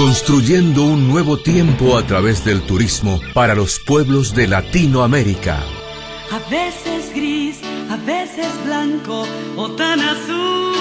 [0.00, 5.62] construyendo un nuevo tiempo a través del turismo para los pueblos de Latinoamérica.
[6.30, 9.26] A veces gris, a veces blanco
[9.56, 10.72] o tan azul.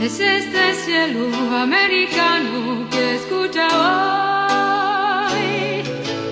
[0.00, 3.68] Es este cielo americano que escucha
[5.28, 5.82] hoy.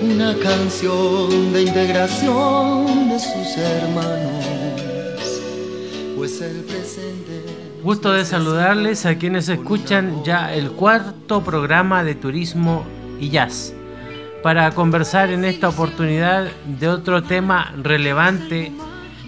[0.01, 4.45] Una canción de integración de sus hermanos,
[6.15, 12.85] pues el presente Gusto de saludarles a quienes escuchan ya el cuarto programa de turismo
[13.19, 13.73] y jazz
[14.41, 18.71] para conversar en esta oportunidad de otro tema relevante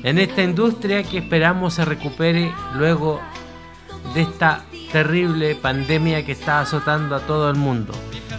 [0.03, 3.19] en esta industria que esperamos se recupere luego
[4.13, 7.91] de esta terrible pandemia que está azotando a todo el mundo.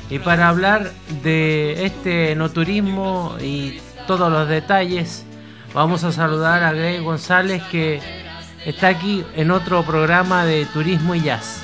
[0.09, 5.27] Y para hablar de este no turismo y todos los detalles,
[5.75, 8.26] vamos a saludar a Greg González que
[8.67, 11.63] está aquí en otro programa de turismo y jazz.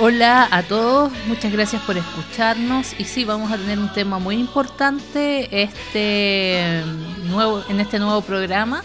[0.00, 4.36] Hola a todos, muchas gracias por escucharnos y sí, vamos a tener un tema muy
[4.36, 6.82] importante este
[7.24, 8.82] nuevo, en este nuevo programa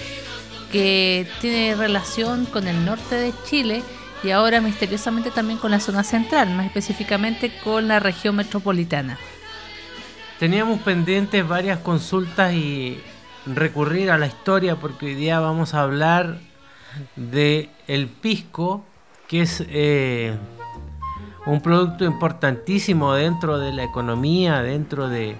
[0.71, 3.83] que tiene relación con el norte de Chile
[4.23, 9.17] y ahora misteriosamente también con la zona central, más específicamente con la región metropolitana.
[10.39, 12.99] Teníamos pendientes varias consultas y
[13.45, 16.37] recurrir a la historia porque hoy día vamos a hablar
[17.15, 18.83] de el pisco,
[19.27, 20.35] que es eh,
[21.45, 25.37] un producto importantísimo dentro de la economía, dentro de,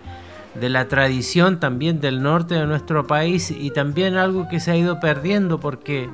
[0.59, 4.99] la tradición también del norte de nuestro país y también algo que se ha ido
[4.99, 6.09] perdiendo porque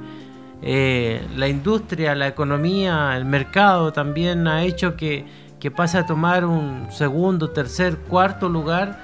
[0.61, 5.25] eh, la industria, la economía, el mercado también ha hecho que,
[5.59, 8.99] que pase a tomar un segundo, tercer, cuarto lugar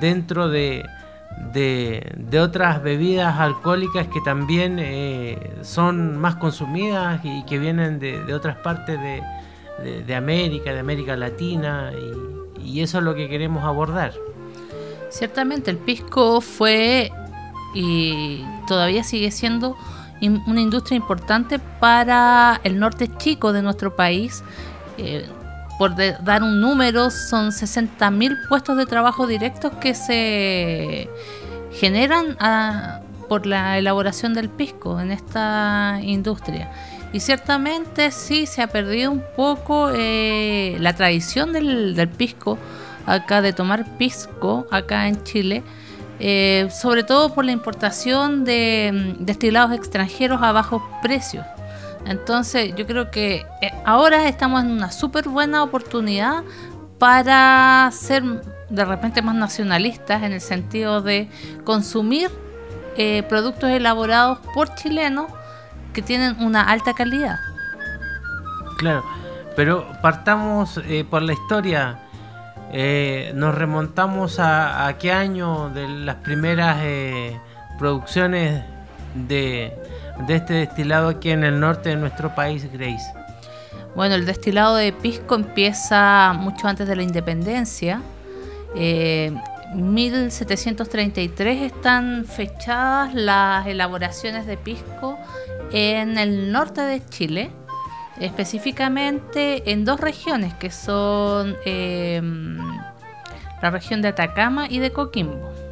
[0.00, 0.84] dentro de,
[1.52, 8.56] de, otras bebidas alcohólicas que también eh, son más consumidas y que vienen de, otras
[8.56, 11.92] partes de, América, de América Latina,
[12.62, 14.12] y, eso es lo que queremos abordar.
[15.08, 17.10] Ciertamente el pisco fue
[17.74, 19.76] y todavía sigue siendo
[20.20, 24.42] una industria importante para el norte chico de nuestro país.
[24.98, 25.26] Eh,
[25.78, 31.08] por dar un número, son 60.000 puestos de trabajo directos que se
[31.72, 36.70] generan ah, por la elaboración del pisco en esta industria.
[37.12, 42.58] Y ciertamente sí se ha perdido un poco eh, la tradición del, pisco
[43.06, 45.62] acá, de tomar pisco acá en Chile.
[46.18, 51.44] Eh, sobre todo por la importación de mm, destilados extranjeros a bajos precios.
[52.06, 56.44] Entonces yo creo que eh, ahora estamos en una súper buena oportunidad
[56.98, 58.22] para ser
[58.70, 61.28] de repente más nacionalistas en el sentido de
[61.64, 62.30] consumir
[62.96, 65.26] eh, productos elaborados por chilenos
[65.92, 67.38] que tienen una alta calidad.
[68.78, 69.04] Claro,
[69.56, 72.02] pero partamos eh, por la historia.
[73.34, 76.78] nos remontamos a, a, qué año de las primeras
[77.78, 78.64] producciones
[79.14, 79.72] de,
[80.26, 83.12] de este destilado aquí en el norte de nuestro país, Grace?
[83.94, 88.02] Bueno, el destilado de pisco empieza mucho antes de la independencia.
[88.74, 89.32] Eh,
[89.74, 95.18] 1733 están fechadas las elaboraciones de pisco
[95.72, 97.50] en el norte de Chile,
[98.20, 102.20] específicamente en dos regiones que son eh,
[103.62, 105.65] la región de Atacama y de Coquimbo.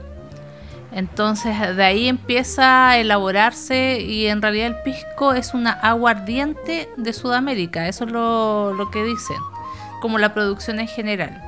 [0.94, 7.12] Entonces de ahí empieza a elaborarse y en realidad el pisco es una aguardiente de
[7.12, 9.37] Sudamérica, eso es lo, que dicen,
[10.00, 11.43] como la producción en general.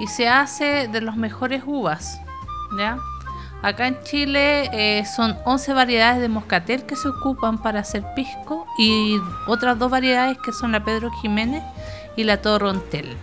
[0.00, 2.18] Y se hace de los mejores uvas.
[3.60, 8.66] Acá en Chile eh, son 11 variedades de moscatel que se ocupan para hacer pisco
[8.78, 11.62] y otras dos variedades que son la Pedro Jiménez
[12.16, 13.14] y la Torrontel.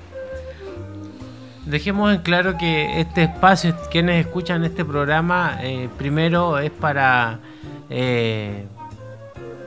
[1.65, 7.39] Dejemos en claro que este espacio, quienes escuchan este programa, eh, primero es para
[7.89, 8.65] eh,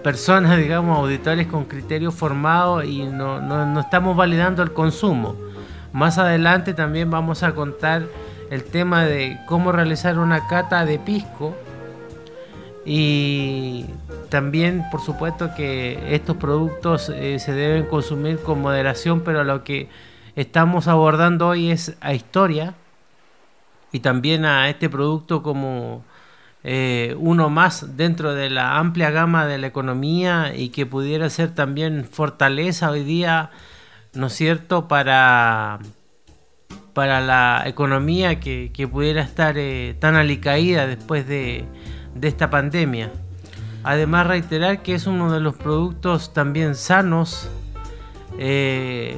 [0.03, 5.37] personas, digamos, auditores con criterio formado y no, no, estamos validando el consumo.
[5.93, 8.03] Más adelante también vamos a contar
[8.51, 11.57] el tema de cómo realizar una cata de pisco
[12.85, 13.87] y
[14.29, 19.89] también por supuesto que estos productos eh, se deben consumir con moderación, pero lo que
[20.37, 22.75] estamos abordando hoy es a historia
[23.91, 26.05] y también a este producto como
[26.63, 31.55] eh, uno más dentro de la amplia gama de la economía y que pudiera ser
[31.55, 33.51] también fortaleza hoy día,
[34.15, 35.79] ¿no es cierto?, para,
[36.93, 41.65] para la economía que, pudiera estar eh, tan alicaída después de,
[42.15, 43.13] de esta pandemia.
[43.85, 47.49] Además reiterar que es uno de los productos también sanos,
[48.39, 49.17] eh,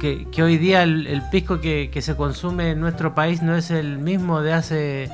[0.00, 4.40] que, hoy día el, pisco que, se consume en nuestro país no es el mismo
[4.40, 5.10] de hace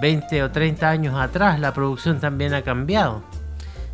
[0.00, 1.60] 20 o 30 años atrás.
[1.60, 3.22] La producción también ha cambiado.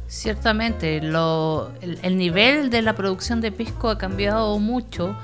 [0.08, 5.16] Ciertamente, el, nivel de la producción de pisco ha cambiado mucho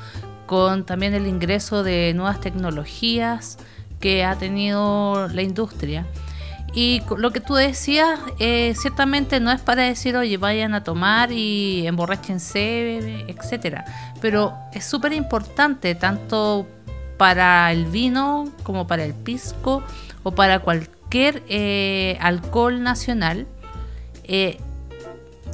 [0.47, 3.59] con también el ingreso de nuevas tecnologías
[3.99, 6.07] que ha tenido la industria.
[6.77, 11.33] Y lo que tú decías, eh, ciertamente no es para decir, oye, vayan a tomar
[11.33, 13.87] y emborrachense, etcétera.
[14.21, 16.67] Pero es súper importante, tanto
[17.17, 19.83] para el vino como para el pisco
[20.23, 23.47] o para cualquier eh, alcohol nacional,
[24.25, 24.59] eh,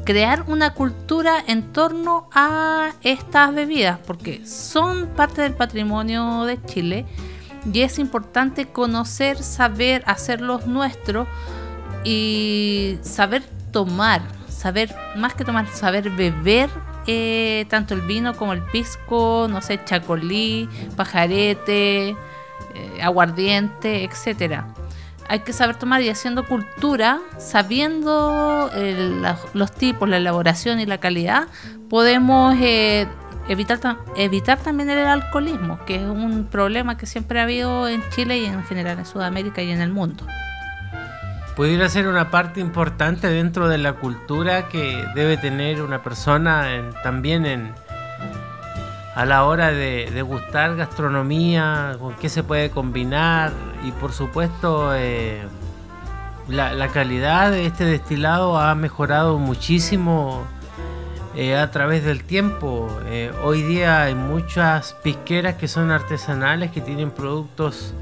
[0.04, 7.06] crear una cultura en torno a estas bebidas, porque son parte del patrimonio de Chile
[7.70, 11.28] y es importante conocer, saber, hacerlos nuestros
[12.04, 16.68] y saber tomar, saber, más que tomar, saber beber
[17.06, 24.68] eh, tanto el vino como el pisco, no sé, chacolí, pajarete, eh, aguardiente, etcétera.
[25.28, 28.70] Hay que saber tomar y haciendo cultura, sabiendo
[29.54, 31.46] los tipos, la elaboración y la calidad,
[31.88, 33.06] podemos eh,
[33.48, 38.38] evitar, evitar también el alcoholismo, que es un problema que siempre ha habido en Chile
[38.38, 40.26] y en general en Sudamérica y en el mundo.
[41.56, 47.44] Pudiera ser una parte importante dentro de la cultura que debe tener una persona también
[47.44, 47.74] en,
[49.14, 53.52] a la hora de, degustar gastronomía, con qué se puede combinar
[53.84, 55.42] y por supuesto eh,
[56.48, 60.46] la, la calidad de este destilado ha mejorado muchísimo
[61.34, 62.88] eh, a través del tiempo.
[63.06, 67.94] Eh, hoy día hay muchas pisqueras que son artesanales, que tienen productos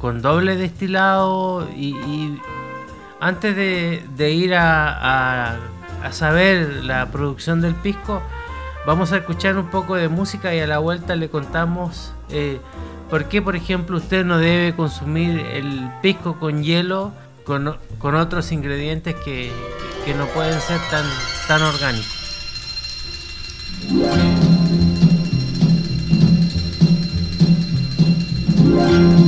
[0.00, 2.38] con doble destilado y,
[3.20, 5.56] antes de, ir a,
[6.10, 8.22] saber la producción del pisco,
[8.86, 12.60] vamos a escuchar un poco de música y a la vuelta le contamos eh,
[13.08, 17.12] por qué, por ejemplo, usted no debe consumir el pisco con hielo,
[17.44, 19.52] con, con otros ingredientes que,
[20.18, 21.06] no pueden ser tan,
[21.48, 22.23] tan orgánicos.
[23.86, 23.98] Thank
[29.18, 29.23] you.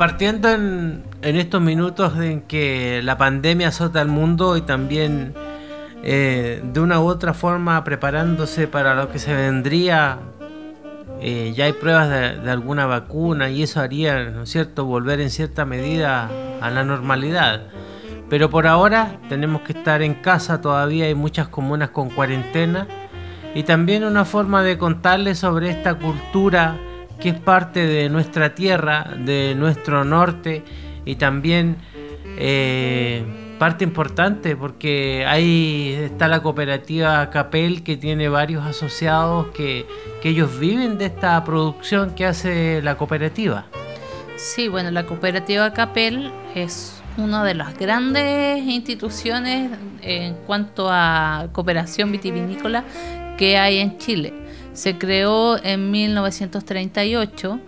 [0.00, 5.34] Compartiendo en, estos minutos en que la pandemia azota al mundo y también
[6.02, 10.16] eh, de una u otra forma preparándose para lo que se vendría.
[11.20, 15.28] Eh, ya hay pruebas de, alguna vacuna y eso haría, ¿no es cierto?, volver en
[15.28, 16.30] cierta medida
[16.62, 17.64] a la normalidad.
[18.30, 22.88] Pero por ahora tenemos que estar en casa, todavía hay muchas comunas con cuarentena
[23.54, 26.78] y también una forma de contarles sobre esta cultura
[27.20, 30.62] que es parte de nuestra tierra, de nuestro norte
[31.04, 31.76] y también
[32.38, 33.24] eh,
[33.58, 39.86] parte importante porque ahí está la cooperativa Capel que tiene varios asociados que,
[40.22, 43.66] que ellos viven de esta producción que hace la cooperativa.
[44.36, 52.10] Sí, bueno, la cooperativa Capel es una de las grandes instituciones en cuanto a cooperación
[52.10, 52.84] vitivinícola
[53.36, 54.32] que hay en Chile.
[54.80, 57.60] Se creó en 1938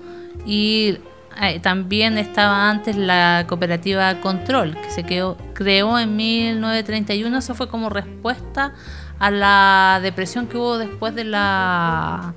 [0.47, 0.97] y
[1.43, 7.37] eh, también estaba antes la cooperativa Control, que se creó en 1931.
[7.37, 8.73] Eso fue como respuesta
[9.19, 12.33] a la depresión que hubo después de la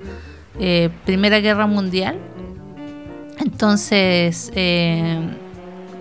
[0.60, 2.18] eh, Primera Guerra Mundial.
[3.38, 5.18] Entonces, eh,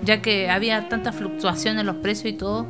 [0.03, 2.67] ya que había tanta fluctuación en los precios y todo,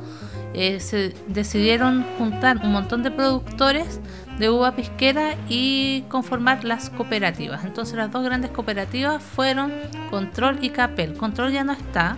[0.80, 4.00] se decidieron juntar un montón de productores
[4.40, 7.66] de uva pisquera y conformar las cooperativas.
[7.66, 9.74] Entonces las dos grandes cooperativas fueron
[10.10, 11.14] Control y Capel.
[11.14, 12.18] Control ya no está,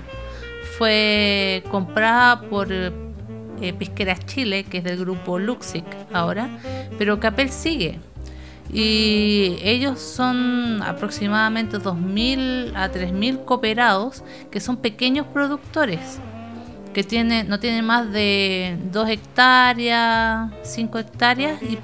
[0.77, 6.50] fue comprada por eh, Pisqueras Chile, que es del grupo Luxic ahora,
[6.98, 8.00] pero Capel sigue.
[8.72, 16.20] Y ellos son aproximadamente 2.000 a 3.000 cooperados que son pequeños productores
[16.98, 21.77] que tiene, no tiene más de 2 hectáreas, 5 hectáreas y,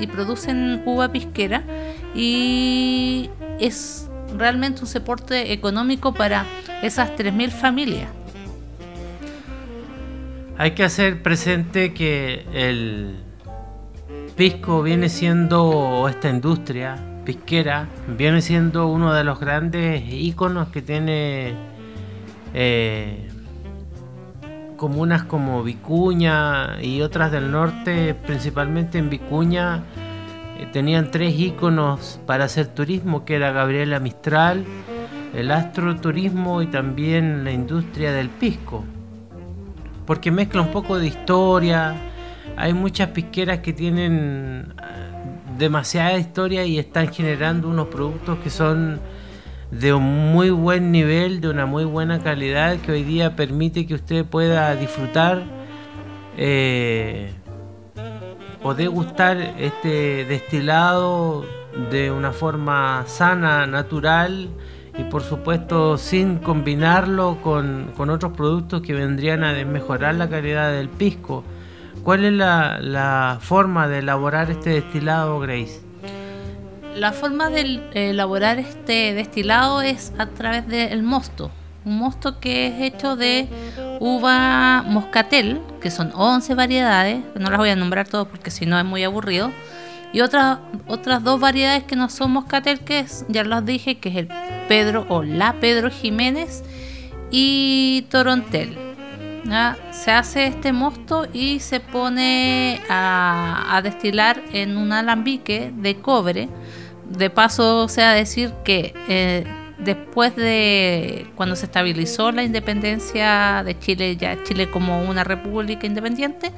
[0.00, 1.62] y producen uva pisquera
[2.14, 6.44] y es realmente un soporte económico para
[6.82, 8.10] esas 3.000 familias.
[10.58, 13.16] Hay que hacer presente que el
[14.36, 21.54] pisco viene siendo, esta industria pisquera, viene siendo uno de los grandes íconos que tiene
[22.52, 23.27] eh,
[24.78, 29.82] comunas como Vicuña y otras del norte, principalmente en Vicuña,
[30.58, 34.64] eh, tenían tres íconos para hacer turismo, que era Gabriela Mistral,
[35.34, 38.84] el astroturismo y también la industria del pisco.
[40.06, 41.94] Porque mezcla un poco de historia,
[42.56, 49.00] hay muchas pisqueras que tienen eh, demasiada historia y están generando unos productos que son
[49.70, 53.94] de un muy buen nivel, de una muy buena calidad que hoy día permite que
[53.94, 55.42] usted pueda disfrutar
[56.36, 57.32] eh,
[58.62, 61.44] o degustar este destilado
[61.90, 64.48] de una forma sana, natural
[64.96, 70.88] y por supuesto sin combinarlo con, otros productos que vendrían a mejorar la calidad del
[70.88, 71.44] pisco.
[72.02, 75.87] ¿Cuál es la, la forma de elaborar este destilado, Grace?
[76.98, 81.50] La forma de elaborar este destilado es a través del mosto.
[81.84, 83.48] Un mosto que es hecho de
[84.00, 88.78] uva moscatel, que son 11 variedades, no las voy a nombrar todas porque si no
[88.78, 89.50] es muy aburrido.
[90.12, 94.16] Y otras, otras dos variedades que no son moscatel, que ya las dije, que es
[94.16, 94.28] el
[94.66, 96.64] Pedro o la Pedro Jiménez
[97.30, 98.76] y Torontel.
[99.92, 106.48] Se hace este mosto y se pone a destilar en un alambique de cobre
[107.08, 109.44] de paso, sea decir que eh,
[109.78, 116.52] después de cuando se estabilizó la independencia de Chile, ya Chile como una república independiente,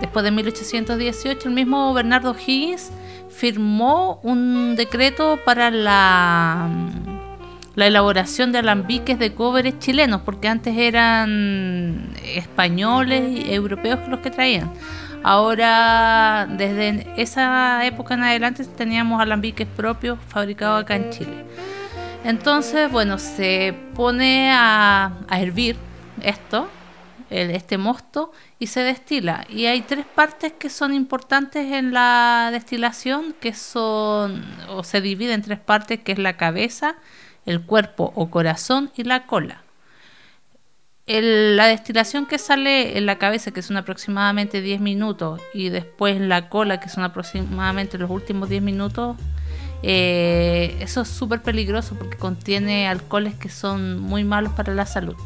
[0.00, 2.90] después de 1818, el mismo Bernardo Higgins
[3.28, 6.68] firmó un decreto para la,
[7.74, 14.30] la elaboración de alambiques de cobre chilenos, porque antes eran españoles y europeos los que
[14.30, 14.70] traían.
[15.22, 21.44] Ahora, desde esa época en adelante, teníamos alambiques propios fabricados acá en Chile.
[22.24, 25.76] Entonces, bueno, se pone a, hervir
[26.22, 26.68] esto,
[27.30, 29.46] este mosto, y se destila.
[29.48, 35.34] Y hay tres partes que son importantes en la destilación, que son, o se divide
[35.34, 36.96] en tres partes, que es la cabeza,
[37.46, 39.61] el cuerpo o corazón y la cola
[41.06, 46.48] la destilación que sale en la cabeza, que son aproximadamente 10 minutos, y después la
[46.48, 49.16] cola, que son aproximadamente los últimos 10 minutos,
[49.82, 55.16] eh, eso es súper peligroso porque contiene alcoholes que son muy malos para la salud.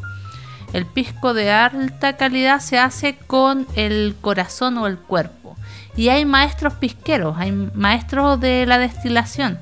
[0.73, 5.55] El pisco de alta calidad se hace con el corazón o el cuerpo.
[5.95, 9.59] Y hay maestros pisqueros, hay maestros de la destilación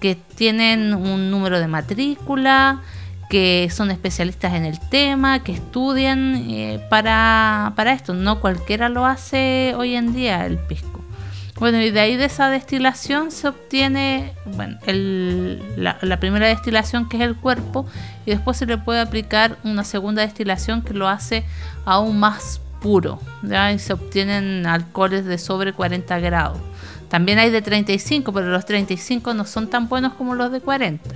[0.00, 2.82] que tienen un número de matrícula,
[3.28, 8.14] que son especialistas en el tema, que estudian eh, para, esto.
[8.14, 11.02] No cualquiera lo hace hoy en día el pisco.
[11.56, 14.76] Bueno, y de ahí de esa destilación se obtiene bueno,
[15.76, 17.86] la, la, primera destilación que es el cuerpo
[18.26, 21.44] y después se le puede aplicar una segunda destilación que lo hace
[21.84, 23.20] aún más puro.
[23.42, 23.72] ¿ya?
[23.72, 26.58] Y se obtienen alcoholes de sobre 40 grados.
[27.08, 31.08] También hay de 35, pero los 35 no son tan buenos como los de 40.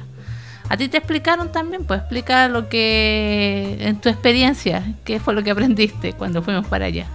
[0.69, 5.43] A ti te explicaron también, pues explica lo que en tu experiencia, qué fue lo
[5.43, 7.07] que aprendiste cuando fuimos para allá.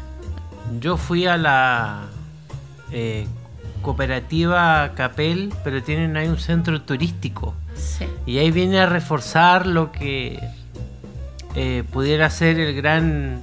[0.79, 2.05] Yo fui a la
[2.91, 3.27] eh,
[3.83, 7.53] cooperativa Capel, pero tienen ahí un centro turístico.
[7.75, 8.05] Sí.
[8.25, 10.39] Y ahí viene a reforzar lo que
[11.55, 13.41] eh, pudiera ser el gran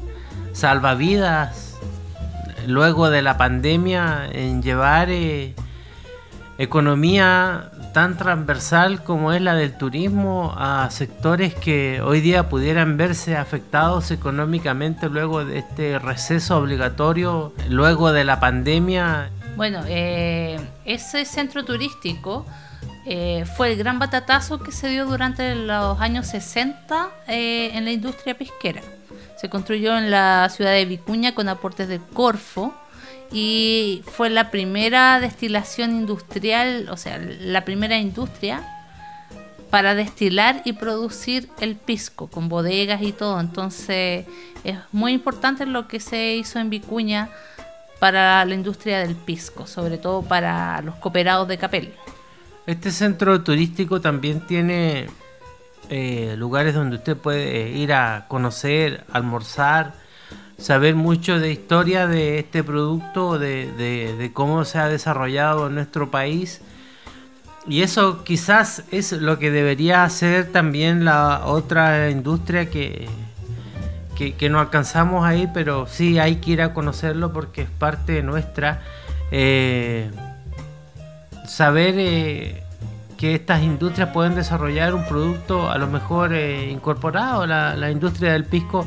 [0.53, 1.77] salvavidas
[2.67, 5.55] luego de la pandemia en llevar eh,
[6.61, 13.35] economía tan transversal como es la del turismo a sectores que hoy día pudieran verse
[13.35, 19.31] afectados económicamente luego de este receso obligatorio, luego de la pandemia.
[19.57, 22.45] Bueno, eh, ese centro turístico
[23.07, 27.91] eh, fue el gran batatazo que se dio durante los años 60 eh, en la
[27.91, 28.83] industria pesquera.
[29.37, 32.75] Se construyó en la ciudad de Vicuña con aportes de Corfo
[33.33, 38.63] y fue la primera destilación industrial, o sea, la primera industria
[39.71, 43.39] para destilar y producir el pisco con bodegas y todo.
[43.39, 44.27] Entonces
[44.65, 47.31] es muy importante lo que se hizo en Vicuña
[48.01, 51.95] para la industria del pisco, sobre todo para los cooperados de Capel.
[52.67, 55.07] Este centro turístico también tiene
[55.89, 59.95] eh, lugares donde usted puede ir a conocer, almorzar,
[60.61, 65.75] saber mucho de historia de este producto, de, de, de, cómo se ha desarrollado en
[65.75, 66.61] nuestro país.
[67.67, 73.09] Y eso quizás es lo que debería hacer también la otra industria que,
[74.15, 78.83] que, no alcanzamos ahí, pero sí hay que ir a conocerlo porque es parte nuestra.
[79.31, 80.11] Eh,
[81.47, 82.63] saber eh,
[83.17, 87.47] que estas industrias pueden desarrollar un producto a lo mejor eh, incorporado.
[87.47, 88.87] La, la industria del pisco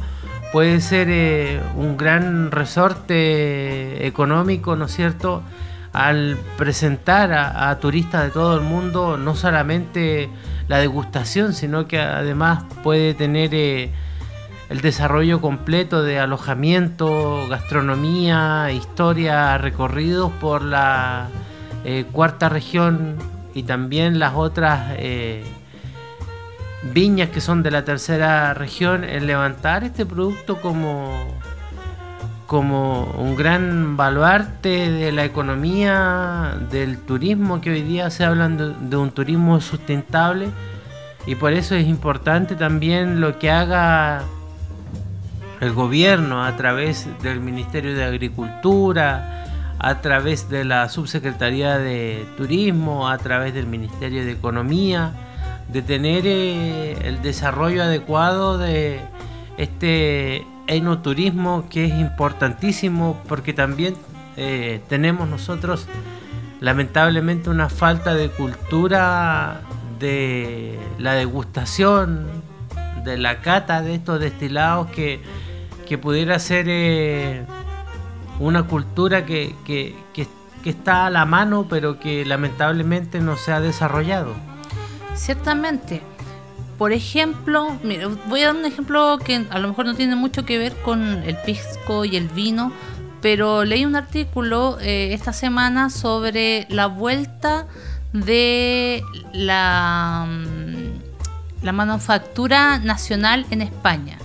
[0.53, 5.41] puede ser eh, un gran resorte económico, ¿no es cierto?,
[5.93, 10.29] al presentar a, turistas de todo el mundo no solamente
[10.67, 13.91] la degustación, sino que además puede tener eh,
[14.69, 21.29] el desarrollo completo de alojamiento, gastronomía, historia, recorridos por la
[21.83, 23.17] eh, cuarta región
[23.55, 24.97] y también las otras
[26.91, 31.09] viñas que son de la tercera región en levantar este producto como
[32.47, 38.73] como un gran baluarte de la economía del turismo que hoy día se hablan de,
[38.79, 40.49] de, un turismo sustentable.
[41.25, 44.21] Y por eso es importante también lo que haga
[45.61, 49.45] el gobierno a través del Ministerio de Agricultura,
[49.79, 55.11] a través de la Subsecretaría de Turismo, a través del Ministerio de Economía,
[55.73, 59.01] de tener eh, el desarrollo adecuado de
[59.57, 63.95] este enoturismo que es importantísimo porque también
[64.37, 65.87] eh, tenemos nosotros
[66.61, 69.61] lamentablemente una falta de cultura
[69.99, 72.27] de la degustación,
[73.03, 75.21] de la cata de estos destilados que,
[75.87, 77.45] que pudiera ser eh,
[78.39, 80.27] una cultura que, que, que,
[80.63, 84.52] que está a la mano pero que lamentablemente no se ha desarrollado.
[85.15, 86.01] Ciertamente.
[86.77, 90.43] Por ejemplo, mira, voy a dar un ejemplo que a lo mejor no tiene mucho
[90.43, 92.73] que ver con el pisco y el vino,
[93.21, 97.67] pero leí un artículo eh, esta semana sobre la vuelta
[98.11, 100.27] de la,
[101.61, 104.17] la manufactura nacional en España,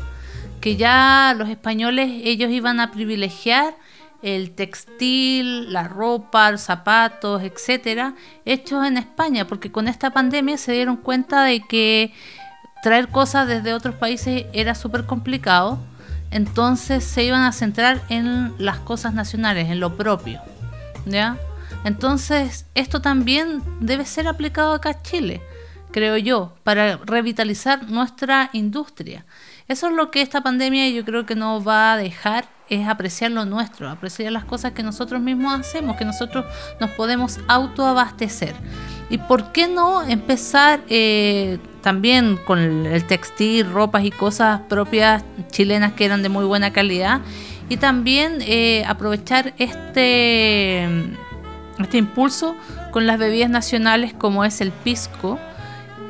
[0.60, 3.74] que ya los españoles ellos iban a privilegiar
[4.22, 10.72] el textil, la ropa, los zapatos, etcétera, hechos en España, porque con esta pandemia se
[10.72, 12.12] dieron cuenta de que
[12.82, 15.78] traer cosas desde otros países era súper complicado,
[16.30, 20.40] entonces se iban a centrar en las cosas nacionales, en lo propio,
[21.06, 21.38] ¿ya?
[21.84, 25.40] Entonces, esto también debe ser aplicado acá a Chile,
[25.92, 29.24] creo yo, para revitalizar nuestra industria.
[29.68, 33.30] Eso es lo que esta pandemia yo creo que nos va a dejar es apreciar
[33.30, 36.44] lo nuestro, apreciar las cosas que nosotros mismos hacemos, que nosotros
[36.80, 38.54] nos podemos autoabastecer.
[39.10, 45.94] ¿Y por qué no empezar eh, también con el textil, ropas y cosas propias chilenas
[45.94, 47.20] que eran de muy buena calidad?
[47.70, 50.84] Y también eh, aprovechar este,
[51.78, 52.54] este impulso
[52.92, 55.38] con las bebidas nacionales como es el pisco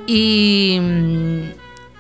[0.07, 0.81] y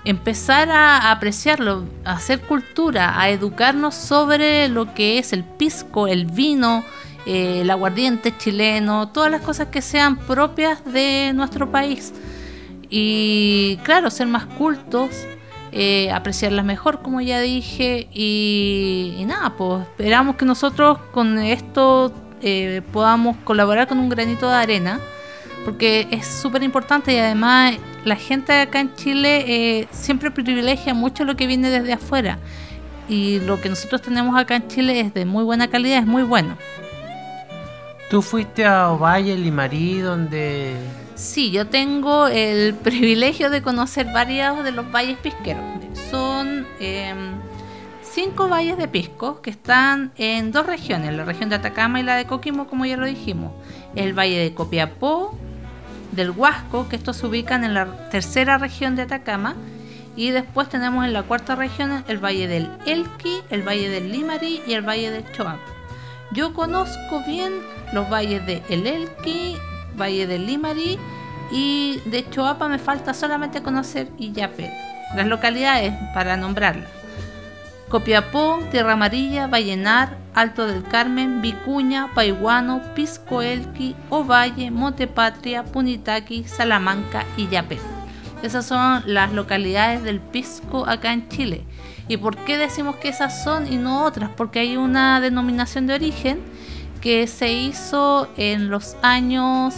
[0.08, 6.24] empezar a apreciarlo, a hacer cultura, a educarnos sobre lo que es el pisco, el
[6.24, 6.82] vino,
[7.26, 12.14] eh, el aguardiente chileno, todas las cosas que sean propias de nuestro país.
[12.88, 15.10] Y claro, ser más cultos,
[15.72, 22.80] eh, apreciarlas mejor, como ya dije, y, nada, pues esperamos que nosotros con esto eh,
[22.94, 25.00] podamos colaborar con un granito de arena,
[25.66, 27.74] porque es súper importante y además
[28.08, 32.38] la gente acá en Chile eh, siempre privilegia mucho lo que viene desde afuera.
[33.08, 36.22] Y lo que nosotros tenemos acá en Chile es de muy buena calidad, es muy
[36.22, 36.56] bueno.
[38.10, 40.74] ¿Tú fuiste a Ovalle, Limarí, donde
[41.18, 45.64] Sí, yo tengo el privilegio de conocer varios de los valles pisqueros.
[46.10, 47.32] Son em,
[48.02, 52.14] cinco valles de pisco que están en dos regiones, la región de Atacama y la
[52.14, 53.52] de Coquimbo, como ya lo dijimos.
[53.96, 55.36] El valle de Copiapó,
[56.18, 59.54] del Huasco, que estos se ubican en la tercera región de Atacama.
[60.16, 64.60] Y después tenemos en la cuarta región el valle del Elqui, el valle del Limari
[64.66, 65.60] y el valle del Choap.
[66.32, 67.52] Yo conozco bien
[67.92, 69.56] los valles de El Elqui,
[69.98, 70.98] Valle del Limari
[71.50, 74.70] y de Choapa me falta solamente conocer Illapel.
[75.16, 76.97] Las localidades para nombrarlas.
[77.88, 87.24] Copiapó, Tierra Amarilla, Vallenar, Alto del Carmen, Vicuña, Paiguano, Pisco Elqui, Ovalle, Montepatria, Punitaqui, Salamanca
[87.36, 87.78] y Yapel.
[88.42, 91.64] Esas son las localidades del Pisco acá en Chile.
[92.08, 94.30] ¿Y por qué decimos que esas son y no otras?
[94.36, 96.40] Porque hay una denominación de origen
[97.00, 99.74] que se hizo en los años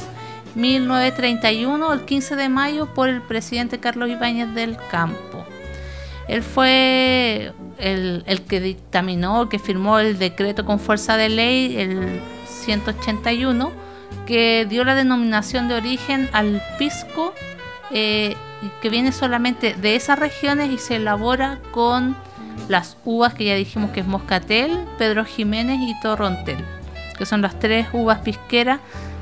[0.56, 5.29] 1931, el 15 de mayo, por el presidente Carlos Ibáñez del Campo.
[6.30, 13.72] Él fue el, que dictaminó, que firmó el decreto con fuerza de ley, el 181,
[14.26, 17.34] que dio la denominación de origen al pisco,
[17.90, 18.36] eh,
[18.80, 22.16] que viene solamente de esas regiones y se elabora con
[22.68, 26.64] las uvas que ya dijimos que es Moscatel, Pedro Jiménez y Torrontel
[27.20, 28.80] que son las tres uvas pisqueras.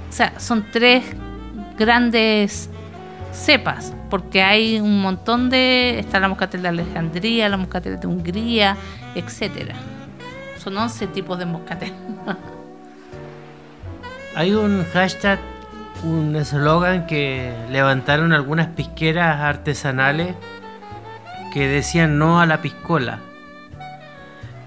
[0.08, 1.02] O sea, son tres
[1.76, 2.70] grandes
[3.32, 5.98] cepas, porque hay un montón de...
[5.98, 8.76] Está la moscatel de Alejandría, la moscatel de Hungría,
[9.14, 9.74] etcétera.
[10.58, 11.92] Son 11 tipos de moscatel.
[14.34, 15.38] hay un hashtag,
[16.04, 20.34] un eslogan que levantaron algunas pisqueras artesanales
[21.52, 23.20] que decían no a la piscola.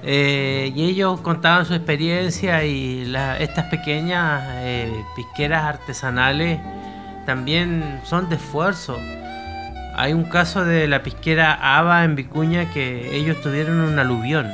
[0.04, 6.60] Eh, y ellos contaban su experiencia y estas pequeñas eh, pisqueras artesanales
[7.32, 8.98] también son de esfuerzo.
[9.96, 14.52] Hay un caso de la pisquera Ava en Vicuña que ellos tuvieron un aluvión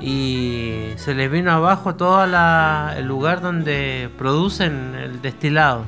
[0.00, 5.84] y se les vino abajo todo el lugar donde producen el destilado.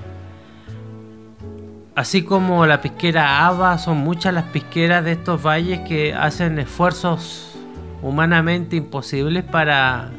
[1.96, 7.59] Así como la pisquera Ava, son muchas las pisqueras de estos valles que hacen esfuerzos
[8.02, 10.11] humanamente imposibles para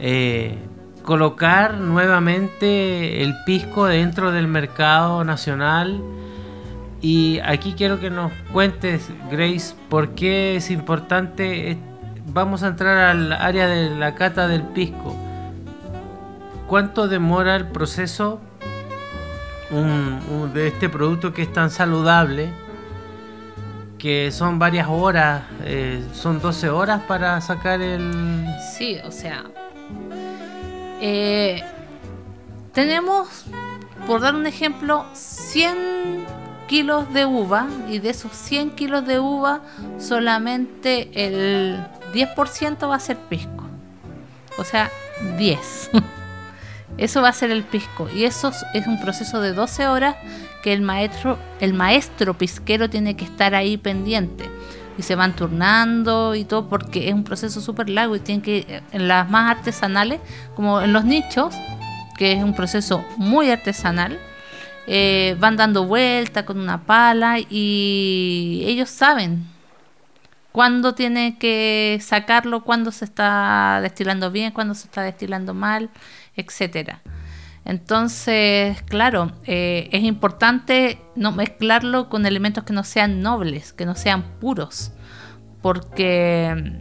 [0.00, 0.58] eh,
[1.06, 6.02] colocar nuevamente el pisco dentro del mercado nacional.
[7.00, 11.78] Y aquí quiero que nos cuentes, Grace, por qué es importante.
[12.26, 15.16] Vamos a entrar al área de la cata del pisco.
[16.66, 18.40] ¿Cuánto demora el proceso
[20.52, 22.50] de este producto que es tan saludable?
[23.98, 28.46] que son varias horas, eh, son 12 horas para sacar el...
[28.76, 29.44] Sí, o sea,
[31.00, 31.62] eh,
[32.72, 33.44] tenemos,
[34.06, 36.26] por dar un ejemplo, 100
[36.66, 39.60] kilos de uva y de esos 100 kilos de uva
[39.98, 41.78] solamente el
[42.12, 43.64] 10% va a ser pisco.
[44.58, 44.90] O sea,
[45.38, 45.90] 10.
[46.98, 48.08] Eso va a ser el pisco.
[48.14, 50.16] Y eso es un proceso de 12 horas
[50.62, 54.48] que el maestro, el maestro pisquero tiene que estar ahí pendiente.
[54.98, 58.82] Y se van turnando y todo porque es un proceso súper largo y tienen que,
[58.92, 60.20] en las más artesanales,
[60.54, 61.54] como en los nichos,
[62.16, 64.18] que es un proceso muy artesanal,
[64.86, 69.44] eh, van dando vuelta con una pala y ellos saben
[70.52, 75.90] cuándo tiene que sacarlo, cuándo se está destilando bien, cuándo se está destilando mal
[76.36, 77.00] etcétera.
[77.66, 83.96] Entonces, claro, eh, es importante no mezclarlo con elementos que no sean nobles, que no
[83.96, 84.92] sean puros,
[85.62, 86.80] porque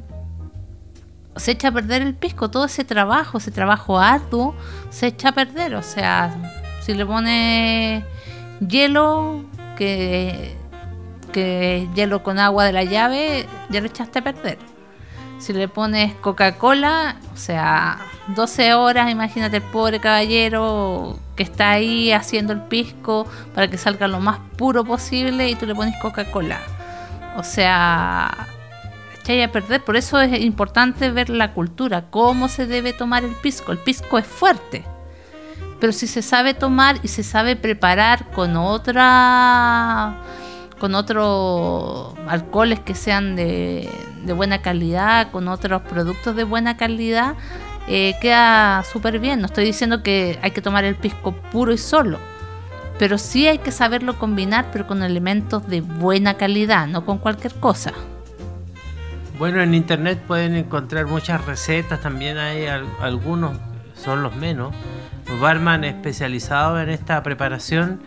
[1.37, 4.55] se echa a perder el pisco, todo ese trabajo, ese trabajo arduo,
[4.91, 5.73] se echa a perder.
[5.73, 8.05] O sea, si le pone
[8.59, 9.43] hielo,
[9.75, 10.55] que,
[11.33, 14.59] que hielo con agua de la llave, ya lo echaste a perder.
[15.39, 17.99] Si le pones Coca-Cola, o sea,
[18.35, 24.07] 12 horas, imagínate el pobre caballero que está ahí haciendo el pisco para que salga
[24.07, 26.59] lo más puro posible y tú le pones Coca-Cola.
[27.37, 28.47] O sea,
[29.27, 29.83] a perder.
[29.83, 33.71] Por eso es importante ver la cultura, cómo se debe tomar el pisco.
[33.71, 34.83] El pisco es fuerte.
[35.79, 40.15] Pero si se sabe tomar y se sabe preparar con otra
[40.79, 43.89] con otros alcoholes que sean de,
[44.35, 47.35] buena calidad, con otros productos de buena calidad,
[47.87, 49.39] eh, queda súper bien.
[49.39, 52.19] No estoy diciendo que hay que tomar el pisco puro y solo,
[52.97, 57.53] pero sí hay que saberlo combinar, pero con elementos de buena calidad, no con cualquier
[57.55, 57.93] cosa.
[59.37, 62.67] Bueno, en internet pueden encontrar muchas recetas, también hay
[63.01, 63.57] algunos,
[63.93, 64.73] son los menos,
[65.41, 68.01] barman especializados en esta preparación,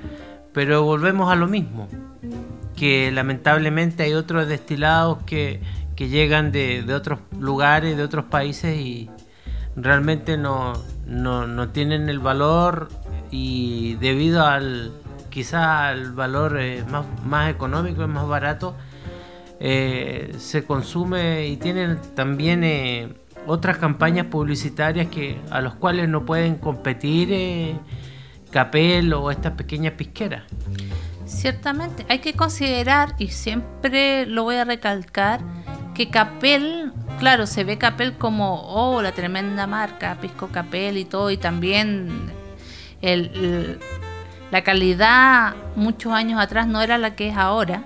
[0.55, 1.87] pero volvemos a lo mismo,
[2.79, 5.61] que lamentablemente hay otros destilados que,
[5.97, 9.11] llegan de, otros lugares, de otros países y
[9.75, 12.89] realmente no, no, tienen el valor
[13.33, 14.93] y debido al
[15.29, 18.77] quizá al valor eh, más, más económico y más barato,
[19.59, 23.13] eh, se consume y tienen también eh,
[23.47, 27.77] otras campañas publicitarias que a los cuales no pueden competir
[28.51, 30.45] Capel o estas pequeñas pisqueras.
[31.29, 35.41] Ciertamente, hay que considerar, y siempre lo voy a recalcar,
[35.95, 41.31] que Capel, claro, se ve Capel como, oh, la tremenda marca, Pisco Capel y todo,
[41.31, 42.33] y también
[44.51, 47.85] la calidad muchos años atrás no era la que es ahora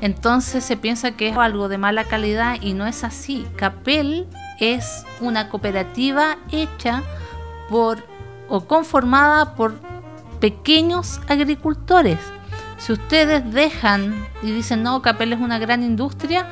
[0.00, 3.46] entonces se piensa que es algo de mala calidad y no es así.
[3.56, 4.26] Capel
[4.58, 7.02] es una cooperativa hecha
[7.68, 8.02] por
[8.48, 9.74] o conformada por
[10.40, 12.18] pequeños agricultores.
[12.80, 16.46] Si ustedes dejan y dicen, no, Capel es una gran industria,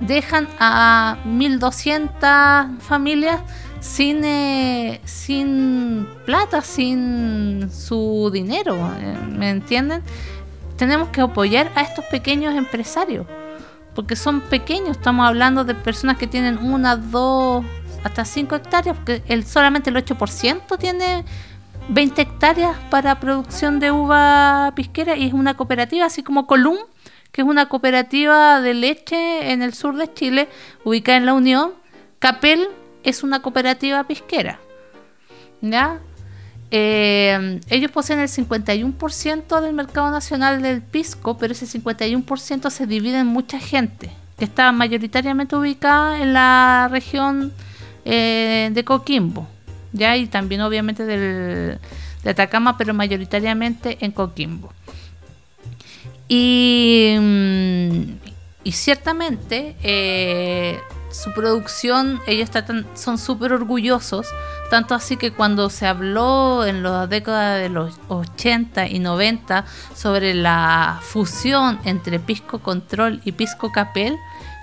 [0.00, 3.40] dejan a 1.200 familias
[3.80, 10.02] sin, eh, sin plata, sin su dinero, eh, ¿me entienden?
[10.82, 13.24] tenemos que apoyar a estos pequeños empresarios,
[13.94, 17.64] porque son pequeños, estamos hablando de personas que tienen una, dos,
[18.02, 21.24] hasta cinco hectáreas, porque el, solamente el 8% tiene
[21.92, 26.78] 20 hectáreas para producción de uva pisquera y es una cooperativa, así como Colum,
[27.32, 30.48] que es una cooperativa de leche en el sur de Chile,
[30.84, 31.72] ubicada en la Unión.
[32.18, 32.66] Capel
[33.04, 34.58] es una cooperativa pisquera.
[35.60, 36.00] ¿Ya?
[36.70, 43.18] Eh, ellos poseen el 51% del mercado nacional del pisco, pero ese 51% se divide
[43.18, 47.52] en mucha gente, que está mayoritariamente ubicada en la región
[48.06, 49.46] eh, de Coquimbo,
[49.92, 51.78] ya y también obviamente del,
[52.22, 54.72] de Atacama, pero mayoritariamente en Coquimbo.
[56.28, 58.02] Y, mm,
[58.64, 60.78] y ciertamente eh,
[61.10, 62.48] su producción, ellos
[62.94, 64.26] son súper orgullosos
[64.72, 70.32] tanto así que cuando se habló en la década de los 80 y 90 sobre
[70.32, 74.16] la fusión entre Pisco Control y Pisco Capel,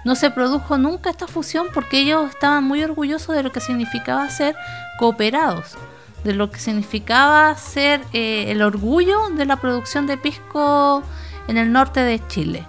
[0.06, 4.30] no se produjo nunca esta fusión porque ellos estaban muy orgullosos de lo que significaba
[4.30, 4.56] ser
[4.98, 5.78] cooperados,
[6.24, 11.04] de lo que significaba ser eh, el orgullo de la producción de pisco
[11.48, 12.66] en el norte de Chile.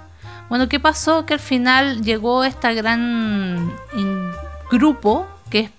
[0.48, 1.26] Bueno, ¿qué pasó?
[1.26, 3.72] Que al final llegó este gran
[4.70, 5.70] grupo que es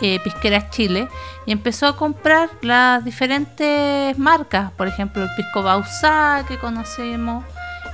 [0.00, 1.08] eh, Pisqueras Chile
[1.44, 7.44] y empezó a comprar las diferentes marcas, por ejemplo el Pisco Bausá que conocemos,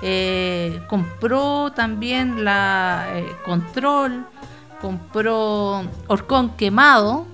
[0.07, 4.27] eh, compró también la eh, Control,
[4.83, 7.27] compró Orcón Quemado,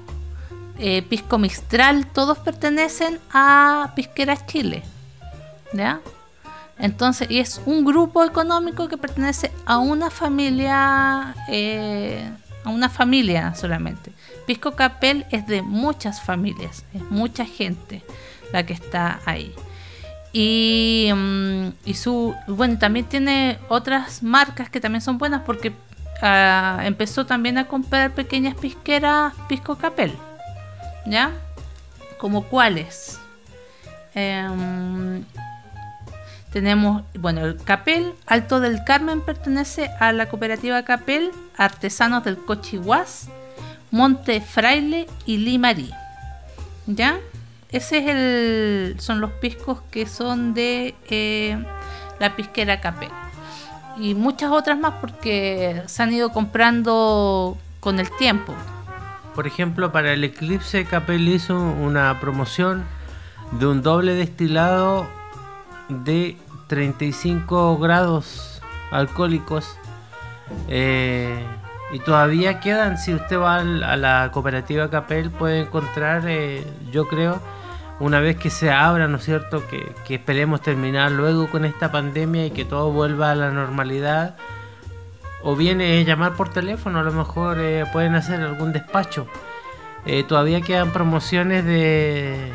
[1.10, 4.82] Pisco Mistral, todos pertenecen a Pisqueras Chile.
[5.74, 6.00] ¿Ya?
[6.78, 11.34] Entonces, y es un grupo económico que pertenece a una familia,
[12.64, 14.12] a una familia solamente.
[14.46, 18.02] Pisco Capel es de muchas familias, es mucha gente
[18.52, 19.54] la que está ahí.
[20.32, 25.72] Y, mm, su bueno también tiene otras marcas que también son buenas porque
[26.22, 30.12] ah, empezó también a comprar pequeñas pisqueras Pisco Capel
[31.04, 31.32] ya
[32.18, 33.18] como cuáles
[34.14, 35.24] em,
[36.52, 43.28] tenemos bueno el Capel Alto del Carmen pertenece a la cooperativa Capel Artesanos del Cochihuas
[43.90, 45.90] Monte Fraile y Limarí.
[46.86, 47.18] ¿Ya?
[47.70, 51.62] Ese es el, son los piscos que son de eh,
[52.18, 53.10] la pisquera Capel.
[53.96, 58.54] Y muchas otras más porque se han ido comprando con el tiempo.
[59.34, 62.84] Por ejemplo, para el Eclipse Capel hizo una promoción
[63.52, 65.06] de un doble destilado
[65.88, 69.76] de 35 grados alcohólicos.
[70.68, 71.44] Eh,
[71.92, 77.40] y todavía quedan, si usted va a la cooperativa Capel, puede encontrar, eh, yo creo,
[78.00, 79.62] una vez que se abra, ¿no es cierto?
[79.68, 84.36] Que, esperemos terminar luego con esta pandemia y que todo vuelva a la normalidad.
[85.42, 89.26] O viene llamar por teléfono, a lo mejor eh, pueden hacer algún despacho.
[90.06, 92.52] Eh, todavía quedan promociones de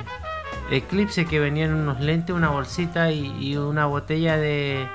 [0.70, 4.88] Eclipse que venían unos lentes, una bolsita y una botella de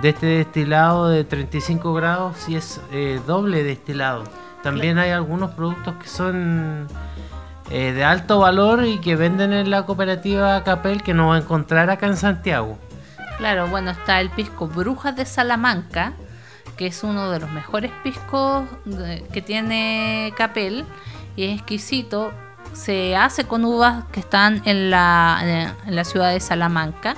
[0.00, 4.24] de este destilado de 35 grados y es eh, doble destilado.
[4.62, 6.86] También hay algunos productos que son
[7.74, 11.38] eh, de alto valor y que venden en la cooperativa Capel que no va a
[11.38, 12.76] encontrar acá en Santiago.
[13.38, 16.12] Claro, bueno, está el pisco Brujas de Salamanca,
[16.76, 18.68] que es uno de los mejores piscos
[19.32, 20.84] que tiene Capel
[21.34, 22.34] y es exquisito.
[22.74, 27.14] Se hace con uvas que están en la, en la ciudad de Salamanca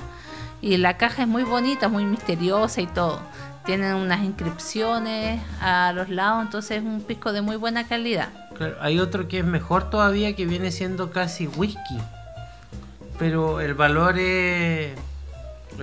[0.62, 3.18] y la caja es muy bonita, muy misteriosa y todo.
[3.64, 8.28] Tienen unas inscripciones a los lados, entonces es un pisco de muy buena calidad.
[8.80, 11.98] Hay otro que es mejor todavía que viene siendo casi whisky.
[13.18, 14.96] Pero el valor es,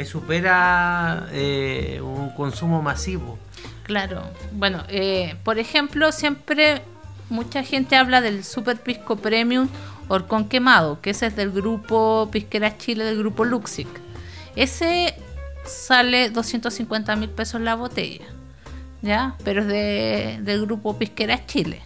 [0.05, 3.38] supera eh, un consumo masivo.
[3.84, 6.81] Claro, bueno, eh, por ejemplo, siempre
[7.29, 9.69] mucha gente habla del Super Pisco Premium
[10.07, 13.88] Orcón Quemado, que ese es del grupo Pisquera Chile, del grupo Luxic.
[14.55, 15.15] Ese
[15.65, 18.25] sale 250 mil pesos la botella,
[19.01, 19.36] ¿ya?
[19.43, 21.81] Pero es de, del grupo Pisquera Chile,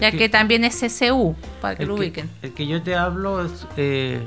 [0.00, 2.30] ya que- que también es CCU, para que lo que, ubiquen.
[2.42, 4.20] el que yo te hablo es eh,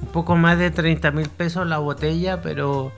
[0.00, 2.92] un poco más de 30 mil pesos la botella, pero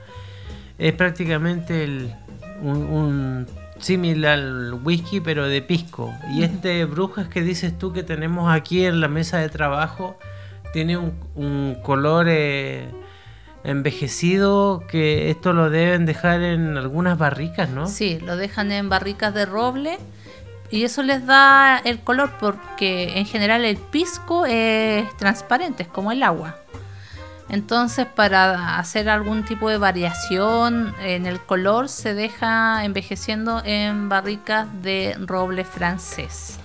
[0.77, 2.13] es prácticamente el-
[2.61, 3.47] un, un
[3.79, 6.13] símil al whisky, pero de pisco.
[6.33, 10.17] Y este Brujas que dices tú que tenemos aquí en la mesa de trabajo
[10.73, 12.89] tiene un, un color eh,
[13.63, 17.87] envejecido que esto lo deben dejar en algunas barricas, ¿no?
[17.87, 19.97] Sí, lo dejan en barricas de roble
[20.71, 26.11] y eso les da el color porque en general el pisco es transparente, es como
[26.11, 26.57] el agua.
[27.49, 34.67] Entonces para hacer algún tipo de variación en el color se deja envejeciendo en barricas
[34.81, 36.57] de roble francés.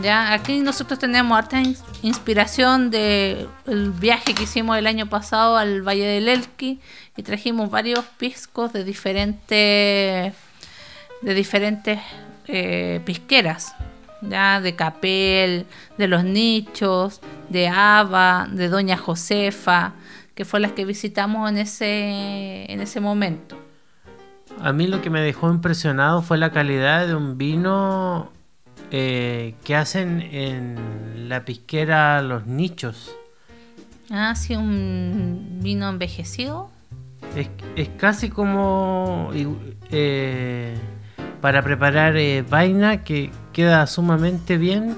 [0.00, 3.48] Ya, aquí nosotros tenemos harta ins- inspiración del
[3.98, 6.80] viaje que hicimos el año pasado al Valle del Elqui
[7.16, 10.32] y trajimos varios piscos de diferentes
[11.22, 11.98] de diferentes
[12.52, 13.74] eh, pisqueras,
[14.22, 15.66] ya de Capel,
[15.98, 19.94] de los nichos, de Ava, de Doña Josefa,
[20.34, 23.56] que fue las que visitamos en ese en ese momento.
[24.60, 28.30] A mí lo que me dejó impresionado fue la calidad de un vino
[28.90, 33.14] eh, que hacen en la pisquera Los Nichos.
[34.10, 36.70] Ah, sí, un vino envejecido.
[37.36, 39.30] Es, es casi como
[39.90, 40.74] eh,
[41.40, 44.96] para preparar eh, vaina que queda sumamente bien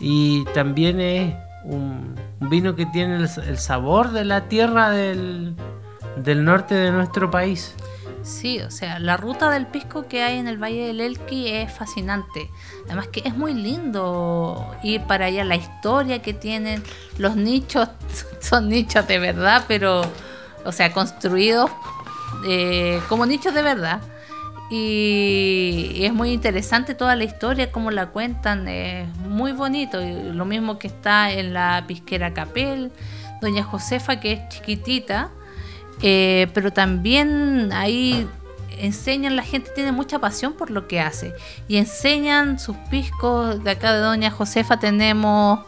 [0.00, 1.34] y también es
[1.64, 5.54] un, vino que tiene el, el sabor de la tierra del,
[6.16, 7.74] del norte de nuestro país.
[8.22, 11.72] Sí, o sea, la ruta del pisco que hay en el Valle del Elqui es
[11.72, 12.50] fascinante.
[12.86, 16.82] Además que es muy lindo ir para allá, la historia que tienen,
[17.16, 17.88] los nichos
[18.40, 20.02] son nichos de verdad, pero,
[20.64, 21.70] o sea, construidos
[22.46, 24.00] eh, como nichos de verdad.
[24.70, 30.00] Y, es muy interesante toda la historia, cómo la cuentan, es muy bonito.
[30.00, 32.92] Lo mismo que está en la pisquera Capel,
[33.40, 35.30] Doña Josefa, que es chiquitita,
[36.02, 38.28] eh, pero también ahí
[38.78, 41.34] enseñan, la gente tiene mucha pasión por lo que hace
[41.68, 43.62] y enseñan sus piscos.
[43.64, 45.60] De acá de Doña Josefa tenemos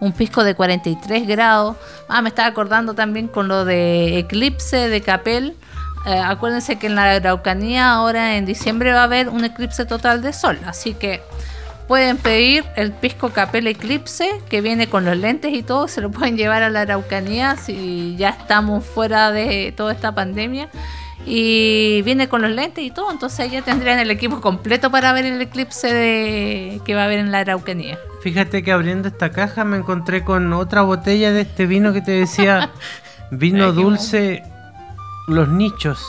[0.00, 1.76] un pisco de 43 grados.
[2.08, 5.56] Ah, me estaba acordando también con lo de Eclipse de Capel.
[6.06, 10.22] Eh, acuérdense que en la Araucanía ahora en diciembre va a haber un eclipse total
[10.22, 11.20] de sol, así que
[11.86, 16.10] pueden pedir el pisco Capel Eclipse que viene con los lentes y todo, se lo
[16.10, 20.68] pueden llevar a la Araucanía si ya estamos fuera de toda esta pandemia
[21.26, 25.24] y viene con los lentes y todo, entonces ya tendrían el equipo completo para ver
[25.26, 27.98] el eclipse de- que va a haber en la Araucanía.
[28.22, 32.12] Fíjate que abriendo esta caja me encontré con otra botella de este vino que te
[32.12, 32.70] decía,
[33.30, 34.42] vino dulce
[35.28, 36.00] Los Nichos,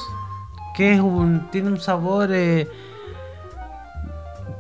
[0.75, 2.69] que es un tiene un sabor eh,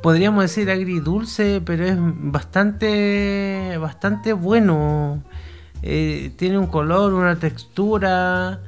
[0.01, 5.23] podríamos decir agridulce, pero es bastante bastante bueno.
[5.81, 8.59] Eh, tiene un color, una textura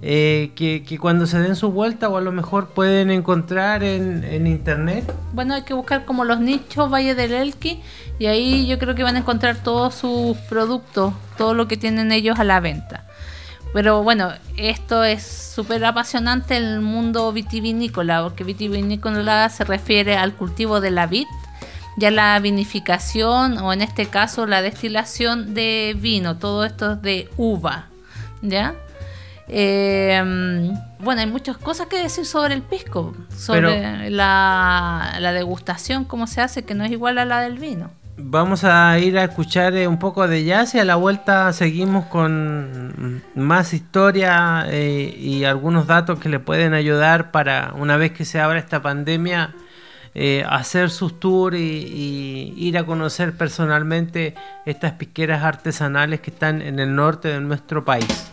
[0.00, 4.24] eh, que, que cuando se den su vuelta o a lo mejor pueden encontrar en,
[4.24, 5.12] en internet.
[5.34, 7.82] Bueno, hay que buscar como los nichos Valle del Elqui
[8.18, 12.12] y ahí yo creo que van a encontrar todos sus productos, todo lo que tienen
[12.12, 13.04] ellos a la venta.
[13.72, 20.80] Pero bueno, esto es súper apasionante el mundo vitivinícola, porque vitivinícola se refiere al cultivo
[20.80, 21.26] de la vid,
[21.98, 27.28] ya la vinificación o en este caso la destilación de vino, todo esto es de
[27.36, 27.86] uva,
[28.40, 28.74] ¿ya?
[29.48, 30.22] Eh,
[30.98, 36.40] bueno, hay muchas cosas que decir sobre el pisco, sobre la, la degustación, cómo se
[36.40, 37.90] hace, que no es igual a la del vino.
[38.20, 42.06] Vamos a ir a escuchar eh, un poco de jazz y a la vuelta seguimos
[42.06, 48.24] con más historia eh, y algunos datos que le pueden ayudar para una vez que
[48.24, 49.54] se abra esta pandemia
[50.14, 54.34] eh, hacer sus tours y, y, ir a conocer personalmente
[54.66, 58.32] estas pisqueras artesanales que están en el norte de nuestro país.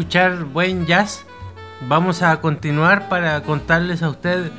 [0.00, 1.26] Escuchar buen jazz,
[1.86, 4.50] vamos a continuar para contarles a usted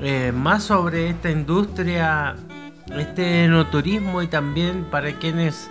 [0.00, 2.36] eh, más sobre esta industria,
[2.96, 5.68] este enoturismo y también para quienes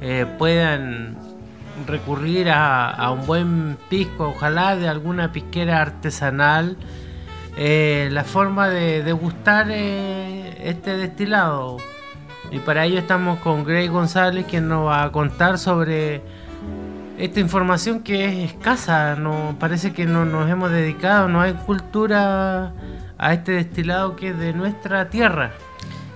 [0.00, 1.16] eh, puedan
[1.86, 6.76] recurrir a, un buen pisco, ojalá de alguna pisquera artesanal,
[7.56, 11.76] eh, la forma de degustar este destilado.
[12.50, 16.41] Y para ello estamos con Grey González, quien nos va a contar sobre
[17.22, 22.72] esta información que es escasa, no parece que no nos hemos dedicado, no hay cultura
[23.16, 25.52] a este destilado que es de nuestra tierra.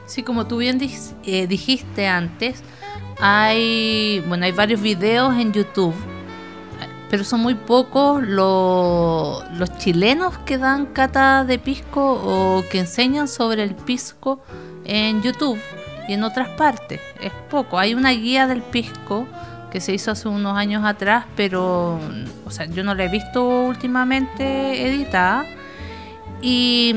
[0.07, 0.81] Sí, como tú bien
[1.23, 2.61] eh, dijiste antes,
[3.21, 5.95] hay bueno hay varios videos en YouTube,
[7.09, 9.45] pero son muy pocos los
[9.79, 14.43] chilenos que dan cata de pisco o que enseñan sobre el pisco
[14.85, 15.61] en YouTube
[16.09, 17.01] y en otras partes.
[17.21, 17.79] Es poco.
[17.79, 19.29] Hay una guía del pisco
[19.77, 22.01] que se hizo hace unos años atrás, pero
[22.47, 25.45] o sea, yo no la he visto últimamente editada.
[26.41, 26.97] Y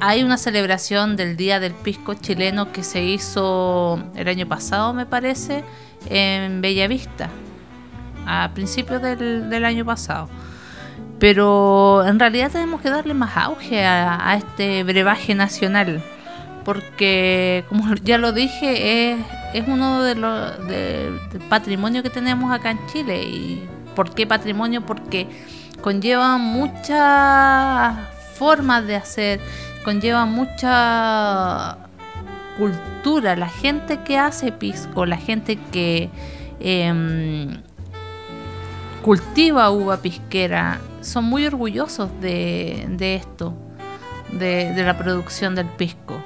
[0.00, 5.04] hay una celebración del Día del Pisco chileno que se hizo el año pasado, me
[5.04, 5.64] parece,
[6.08, 7.28] en Bellavista,
[8.26, 10.30] a principios del, año pasado.
[11.18, 16.02] Pero en realidad tenemos que darle más auge a, a este brebaje nacional
[16.64, 19.18] porque como ya lo dije es,
[19.52, 24.80] es uno de los del patrimonio que tenemos acá en Chile y ¿por qué patrimonio?
[24.84, 25.28] porque
[25.80, 27.96] conlleva muchas
[28.36, 29.40] formas de hacer
[29.84, 31.78] conlleva mucha
[32.56, 36.08] cultura la gente que hace pisco la gente que
[36.60, 37.60] em,
[39.02, 43.54] cultiva uva pisquera son muy orgullosos de, de esto
[44.32, 46.20] de, de la producción del pisco.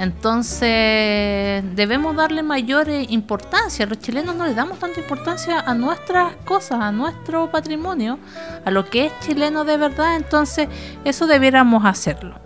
[0.00, 3.84] Entonces debemos darle mayor eh, importancia.
[3.84, 8.18] Los chilenos no le damos tanta importancia a nuestras cosas, a nuestro patrimonio,
[8.64, 10.16] a lo que es chileno de verdad.
[10.16, 10.68] Entonces
[11.04, 12.40] eso debiéramos hacerlo.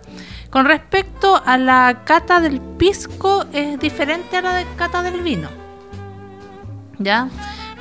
[0.49, 5.47] Con respecto a la cata del pisco, es diferente a la de cata del vino.
[6.99, 7.29] ¿Ya?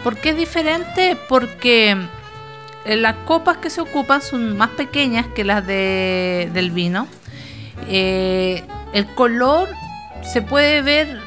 [0.04, 1.18] ¿Por qué es diferente?
[1.28, 1.96] Porque
[2.84, 7.08] eh, las copas que se ocupan son más pequeñas que las de, del vino.
[7.88, 8.62] Eh,
[8.92, 9.68] el color
[10.22, 11.20] se puede ver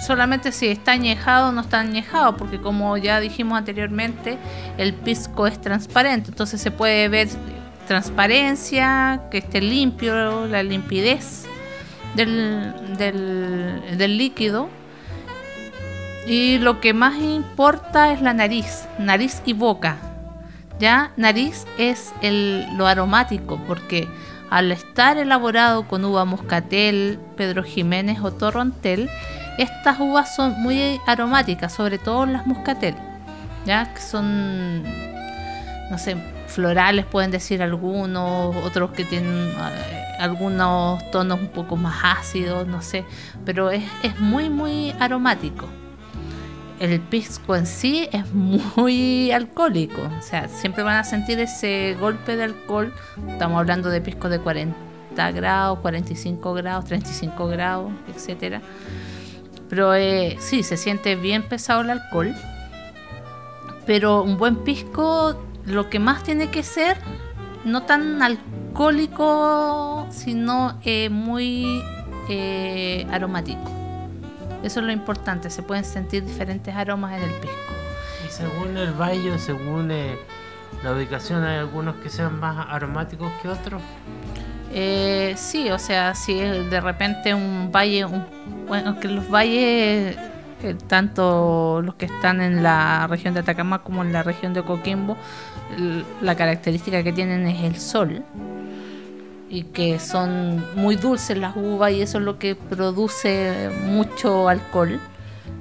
[0.00, 4.38] solamente si está añejado o no está añejado, porque como ya dijimos anteriormente,
[4.78, 7.28] el pisco es transparente, entonces se puede ver
[7.86, 11.46] transparencia, que esté limpio, la limpidez
[12.14, 14.68] del, del, líquido.
[16.26, 19.96] Y lo que más importa es la nariz, nariz y boca.
[20.78, 24.08] Ya, nariz es el, lo aromático, porque
[24.50, 29.10] al estar elaborado con uva moscatel, Pedro Jiménez o torrontel,
[29.58, 32.94] estas uvas son muy aromáticas, sobre todo las moscatel,
[33.64, 34.82] ya que son,
[35.90, 36.16] no sé,
[36.46, 42.82] florales pueden decir algunos, otros que tienen eh, algunos tonos un poco más ácidos, no
[42.82, 43.04] sé,
[43.44, 45.66] pero es, es muy, muy aromático
[46.80, 50.02] el pisco en sí es muy alcohólico.
[50.18, 52.92] O sea, siempre van a sentir ese golpe de alcohol.
[53.28, 58.60] Estamos hablando de pisco de 40 grados, 45 grados, 35 grados, etcétera.
[59.68, 62.34] Pero eh, sí, se siente bien pesado el alcohol.
[63.86, 66.98] Pero un buen pisco, lo que más tiene que ser,
[67.64, 71.82] no tan alcohólico, sino eh, muy
[72.28, 73.85] eh, aromático.
[74.66, 77.72] Eso es lo importante, se pueden sentir diferentes aromas en el pisco.
[78.26, 80.18] Y según el valle, según eh,
[80.82, 83.80] la ubicación, ¿hay algunos que sean más aromáticos que otros?
[84.72, 88.06] Eh, sí, o sea, si de repente un valle,
[88.66, 90.16] bueno, que los valles,
[90.64, 94.64] eh, tanto los que están en la región de Atacama como en la región de
[94.64, 95.16] Coquimbo,
[96.20, 98.24] la característica que tienen es el sol
[99.48, 105.00] y que son muy dulces las uvas y eso es lo que produce mucho alcohol.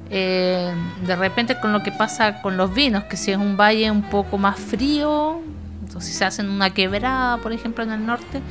[0.09, 0.71] Eh,
[1.05, 4.03] de repente con lo que pasa con los vinos, que si es un valle un
[4.03, 5.41] poco más frío,
[5.81, 8.41] entonces si se hacen una quebrada, por ejemplo, en el norte,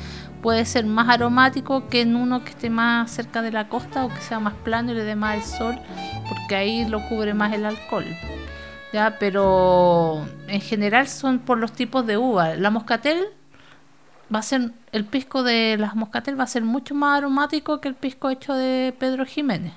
[0.43, 4.09] puede ser más aromático que en uno que esté más cerca de la costa o
[4.09, 5.79] que sea más plano y le dé más el sol,
[6.29, 8.05] porque ahí lo cubre más el alcohol.
[8.93, 12.55] Ya, pero en general son por los tipos de uva.
[12.55, 13.25] La moscatel
[14.33, 17.89] va a ser el pisco de las moscatel va a ser mucho más aromático que
[17.89, 19.73] el pisco hecho de Pedro Jiménez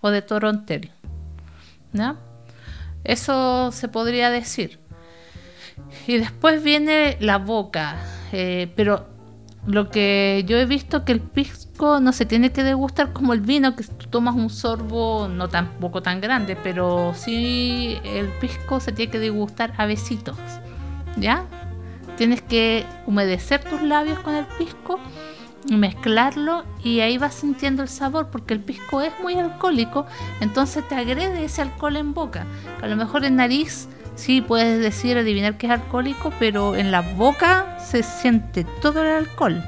[0.00, 0.92] o de Toronterio.
[1.92, 2.16] ¿no?
[3.04, 4.80] Eso se podría decir.
[6.06, 7.96] Y después viene la boca,
[8.32, 9.06] eh, pero
[9.66, 13.40] lo que yo he visto que el pisco no se tiene que degustar como el
[13.40, 18.92] vino, que tú tomas un sorbo no tampoco tan grande, pero sí el pisco se
[18.92, 20.36] tiene que degustar a besitos,
[21.16, 21.46] ¿ya?
[22.18, 25.00] Tienes que humedecer tus labios con el pisco
[25.76, 30.06] mezclarlo y ahí vas sintiendo el sabor porque el pisco es muy alcohólico,
[30.40, 32.46] entonces te agrede ese alcohol en boca.
[32.80, 37.02] A lo mejor en nariz sí puedes decir, adivinar que es alcohólico, pero en la
[37.02, 39.62] boca se siente todo el alcohol.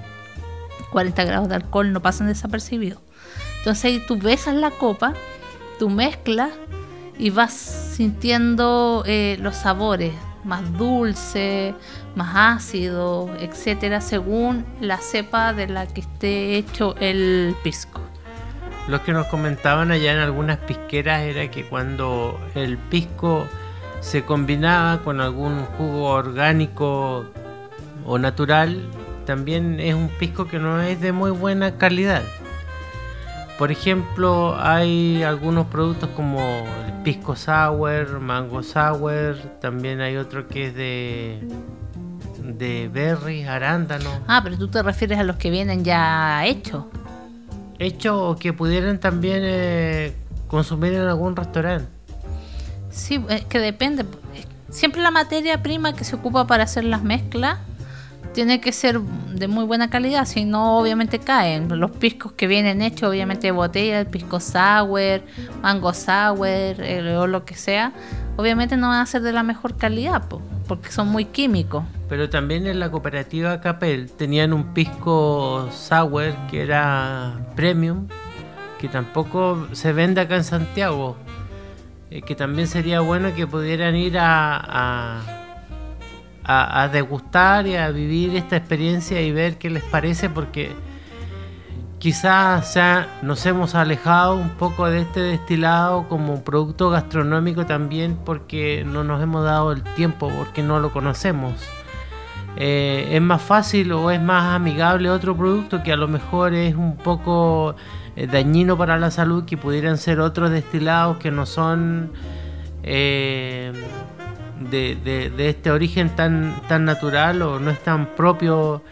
[0.90, 3.00] 40 grados de alcohol no pasan desapercibidos.
[3.58, 5.14] Entonces ahí tú besas la copa,
[5.78, 6.50] tú mezclas
[7.18, 11.74] y vas sintiendo eh, los sabores más dulce,
[12.14, 18.00] más ácido, etcétera, según la cepa de la que esté hecho el pisco.
[18.88, 23.46] Lo que nos comentaban allá en algunas pisqueras era que cuando el pisco
[24.00, 27.26] se combinaba con algún jugo orgánico
[28.04, 28.88] o natural,
[29.26, 32.22] también es un pisco que no es de muy buena calidad.
[33.58, 36.40] Por ejemplo, hay algunos productos como
[36.86, 41.46] el pisco sour, mango sour, también hay otro que es de
[42.42, 44.12] de berries, arándanos.
[44.26, 46.84] Ah, pero tú te refieres a los que vienen ya hechos.
[47.78, 50.14] Hechos o que pudieran también eh,
[50.48, 51.88] consumir en algún restaurante.
[52.90, 54.04] Sí, es que depende.
[54.68, 57.58] Siempre la materia prima que se ocupa para hacer las mezclas
[58.32, 61.80] tiene que ser de muy buena calidad, si no obviamente caen.
[61.80, 65.22] Los piscos que vienen hechos, obviamente de botella, el pisco sour,
[65.62, 66.76] mango sour
[67.18, 67.92] o lo que sea,
[68.40, 70.24] obviamente no van a ser de la mejor calidad,
[70.66, 71.84] porque son muy químicos.
[72.08, 78.08] Pero también en la cooperativa Capel tenían un pisco sour que era premium,
[78.78, 81.16] que tampoco se vende acá en Santiago.
[82.10, 85.40] Eh, que también sería bueno que pudieran ir a
[86.44, 90.72] a, degustar y a vivir esta experiencia y ver qué les parece porque
[92.00, 92.76] quizás
[93.22, 99.22] nos hemos alejado un poco de este destilado como producto gastronómico también porque no nos
[99.22, 101.52] hemos dado el tiempo, porque no lo conocemos.
[102.56, 106.74] Eh, es más fácil o es más amigable otro producto que a lo mejor es
[106.74, 107.76] un poco
[108.16, 112.12] eh, dañino para la salud, que pudieran ser otros destilados que no son
[112.82, 113.72] eh,
[114.70, 118.82] de, este origen tan, tan natural o no es tan propio.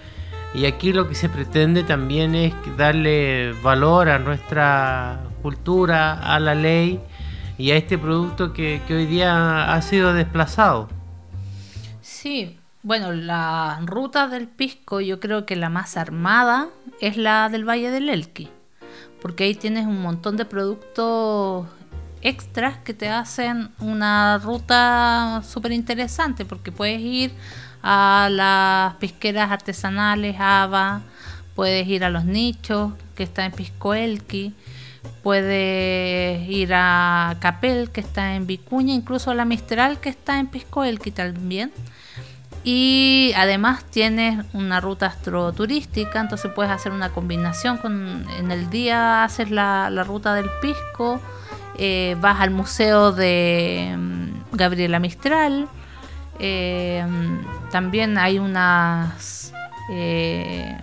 [0.55, 6.55] Y aquí lo que se pretende también es darle valor a nuestra cultura, a la
[6.55, 7.01] ley
[7.59, 10.88] y a este producto que, hoy día ha sido desplazado.
[12.01, 16.68] Sí, bueno, la ruta del pisco yo creo que la más armada
[17.01, 18.49] es la del Valle del Elqui,
[19.20, 21.66] porque ahí tienes un montón de productos
[22.22, 27.32] extras que te hacen una ruta súper interesante porque puedes ir
[27.83, 31.03] a las pisqueras artesanales Ava,
[31.55, 34.55] puedes ir a los nichos que está en Piscoelqui,
[35.22, 40.47] puedes ir a Capel que está en Vicuña, incluso a la Mistral que está en
[40.47, 41.72] Piscoelqui también.
[42.64, 49.24] Y además tienes una ruta astroturística, entonces puedes hacer una combinación con en el día
[49.24, 51.20] haces la, la ruta del pisco,
[51.79, 55.68] eh, vas al museo de mm, Gabriela Mistral,
[56.41, 57.07] eh,
[57.70, 59.52] también hay unas
[59.90, 60.76] eh,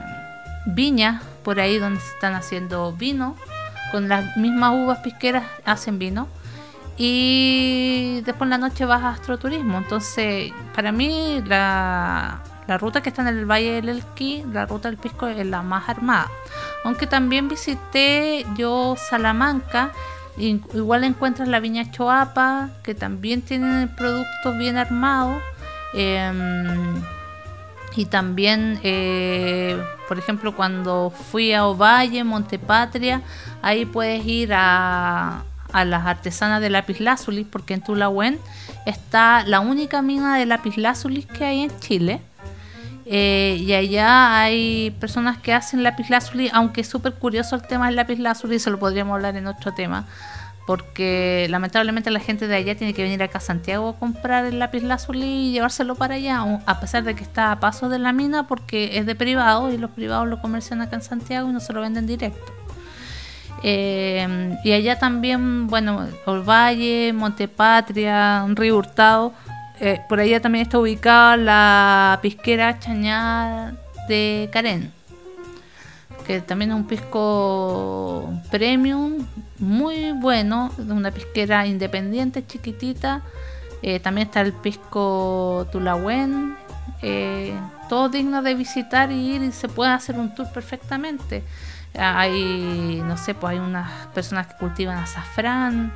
[0.65, 3.35] viñas por ahí donde se están haciendo vino,
[3.91, 6.27] con las mismas uvas pisqueras hacen vino.
[6.97, 9.77] Y después en la noche vas a astroturismo.
[9.77, 14.89] Entonces, para mí, la, la ruta que está en el Valle del Elqui, la ruta
[14.89, 16.29] del Pisco, es la más armada.
[16.85, 19.91] Aunque también visité yo Salamanca
[20.37, 25.41] Igual encuentras la viña Choapa, que también tiene productos bien armados.
[25.95, 27.01] Em,
[27.95, 33.21] y también, eh, por ejemplo, cuando fui a Ovalle, Montepatria,
[33.61, 38.39] ahí puedes ir a, a las artesanas de lapislázuli, porque en Tulahuen
[38.85, 42.21] está la única mina de lapislázuli que hay en Chile.
[43.05, 47.85] Eh, y allá hay personas que hacen lápiz lazuli, aunque es súper curioso el tema
[47.85, 50.07] del lápiz lazuli, se lo podríamos hablar en otro tema,
[50.65, 54.57] porque lamentablemente la gente de allá tiene que venir acá a Santiago a comprar el
[54.57, 58.13] lápiz lazuli y llevárselo para allá, a pesar de que está a paso de la
[58.13, 61.59] mina, porque es de privado y los privados lo comercian acá en Santiago y no
[61.59, 62.51] se lo venden directo.
[63.63, 69.33] Eh, y allá también, bueno, Valle, Montepatria, Río Hurtado,
[69.79, 73.73] eh, por allá también está ubicada la pisquera Chañada
[74.07, 74.91] de Carén,
[76.25, 79.25] que también es un pisco premium,
[79.59, 83.21] muy bueno, una pisquera independiente, chiquitita.
[83.81, 86.57] Eh, también está el pisco Tulahuen,
[87.01, 87.53] eh,
[87.87, 91.43] todo digno de visitar y ir y se puede hacer un tour perfectamente.
[91.97, 95.93] Hay, no sé, pues hay unas personas que cultivan azafrán,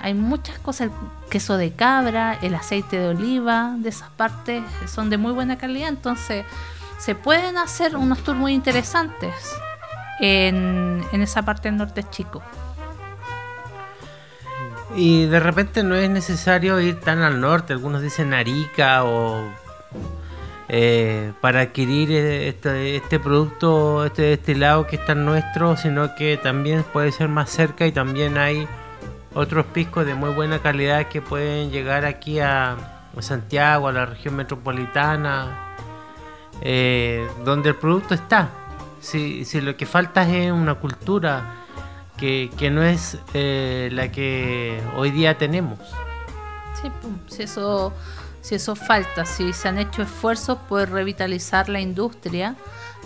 [0.00, 0.92] hay muchas cosas, el
[1.28, 5.88] queso de cabra, el aceite de oliva, de esas partes son de muy buena calidad,
[5.88, 6.44] entonces
[6.98, 9.34] se pueden hacer unos tours muy interesantes
[10.20, 12.42] en, esa parte del norte chico.
[14.98, 19.44] Y de repente no es necesario ir tan al norte, algunos dicen Arica o
[20.68, 26.82] eh, para adquirir este, este, producto, este destilado que es tan nuestro, sino que también
[26.82, 28.66] puede ser más cerca y también hay
[29.34, 32.76] otros piscos de muy buena calidad que pueden llegar aquí a,
[33.20, 35.76] Santiago, a la región metropolitana,
[36.60, 38.48] eh, donde el producto está.
[38.98, 41.67] Si, si, lo que falta es una cultura
[42.18, 45.78] que, no es eh, la que hoy día tenemos.
[46.80, 46.90] Sí,
[47.28, 47.92] si eso,
[48.42, 52.56] si eso falta, si se han hecho esfuerzos por revitalizar la industria,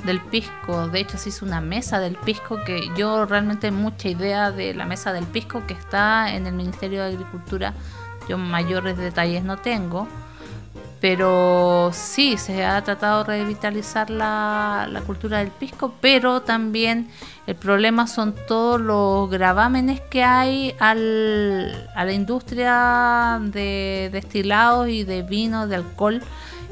[0.04, 0.88] del pisco.
[0.88, 4.84] De hecho, se hizo una mesa del pisco que yo realmente mucha idea de la
[4.84, 7.74] mesa del pisco que está en el Ministerio de Agricultura.
[8.28, 10.08] Yo mayores detalles no tengo.
[11.03, 17.09] Pero sí, se ha tratado de revitalizar la, cultura del pisco, pero también
[17.48, 25.22] el problema son todos los gravámenes que hay a la industria de destilados y de
[25.22, 26.22] vino, de alcohol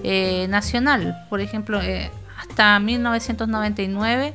[0.05, 1.27] eh, nacional.
[1.29, 2.09] Por ejemplo, eh,
[2.39, 4.35] hasta 1999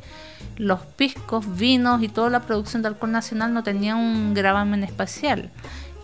[0.57, 5.51] los piscos, vinos y toda la producción de alcohol nacional no tenían un gravamen espacial.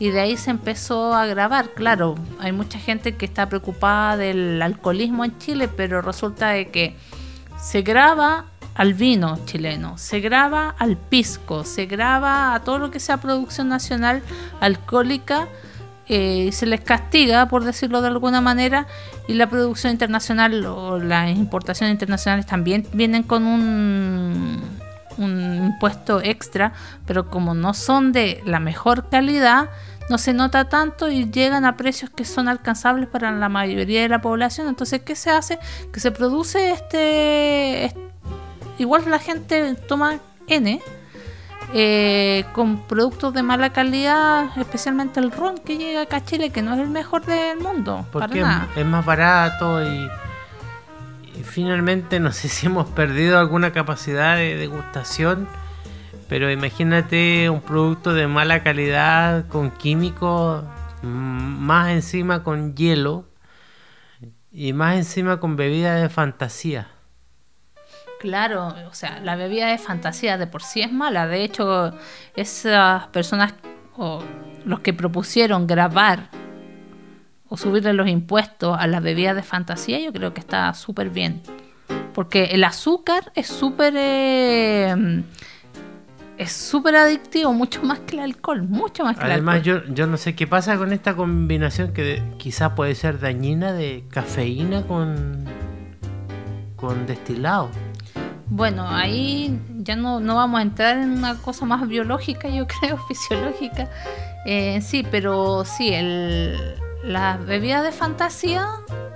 [0.02, 1.76] Y de ahí se empezó a grabar.
[1.76, 6.96] Claro, hay mucha gente que está preocupada del alcoholismo en Chile, pero resulta de que
[7.62, 13.00] se graba al vino chileno, se graba al pisco, se graba a todo lo que
[13.00, 14.24] sea producción nacional
[14.60, 15.48] alcohólica
[16.08, 18.88] eh, se les castiga, por decirlo de alguna manera,
[19.28, 24.64] y la producción internacional o las importaciones internacionales también vienen con un
[25.20, 26.74] impuesto extra,
[27.06, 29.70] pero como no son de la mejor calidad,
[30.10, 34.10] no se nota tanto y llegan a precios que son alcanzables para la mayoría de
[34.10, 34.68] la población.
[34.68, 35.60] Entonces, ¿qué se hace?
[35.94, 37.94] Que se produce este...
[38.78, 40.82] igual la gente toma N
[41.74, 46.62] eh, con productos de mala calidad, especialmente el ron que llega acá a Chile, que
[46.62, 48.06] no es el mejor del mundo.
[48.12, 48.44] Porque
[48.76, 50.10] es más barato y,
[51.44, 55.48] finalmente no sé si hemos perdido alguna capacidad de degustación,
[56.32, 60.64] pero imagínate un producto de mala calidad con químicos,
[61.02, 63.26] más encima con hielo
[64.50, 66.88] y más encima con bebida de fantasía.
[68.22, 71.28] Claro, o sea, la bebida de fantasía de por sí es mala.
[71.28, 71.94] De hecho,
[72.38, 73.54] esas personas
[73.98, 74.24] o
[74.64, 76.30] los que propusieron grabar
[77.50, 81.42] o subirle los impuestos a las bebidas de fantasía, yo creo que está súper bien.
[82.14, 83.96] Porque el azúcar es súper...
[83.98, 85.24] Eh,
[86.42, 89.50] es súper adictivo, mucho más que el alcohol, mucho más que el alcohol.
[89.50, 93.74] Además, yo, yo no sé qué pasa con esta combinación que quizás puede ser dañina
[93.74, 95.46] de cafeína con,
[96.76, 97.70] con destilado.
[98.48, 102.98] Bueno, ahí ya no, no, vamos a entrar en una cosa más biológica, yo creo,
[103.08, 103.88] fisiológica.
[104.48, 106.58] Eh, sí, pero sí, el,
[107.04, 108.68] las bebidas de fantasía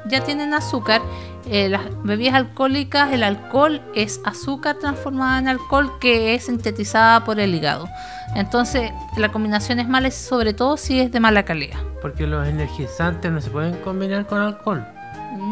[0.07, 1.01] ya tienen azúcar.
[1.47, 7.39] Eh, las bebidas alcohólicas, el alcohol es azúcar transformada en alcohol que es sintetizada por
[7.39, 7.87] el hígado.
[8.35, 11.77] Entonces, la combinación es mala, sobre todo si es de mala calidad.
[12.01, 14.85] Porque los energizantes no se pueden combinar con alcohol.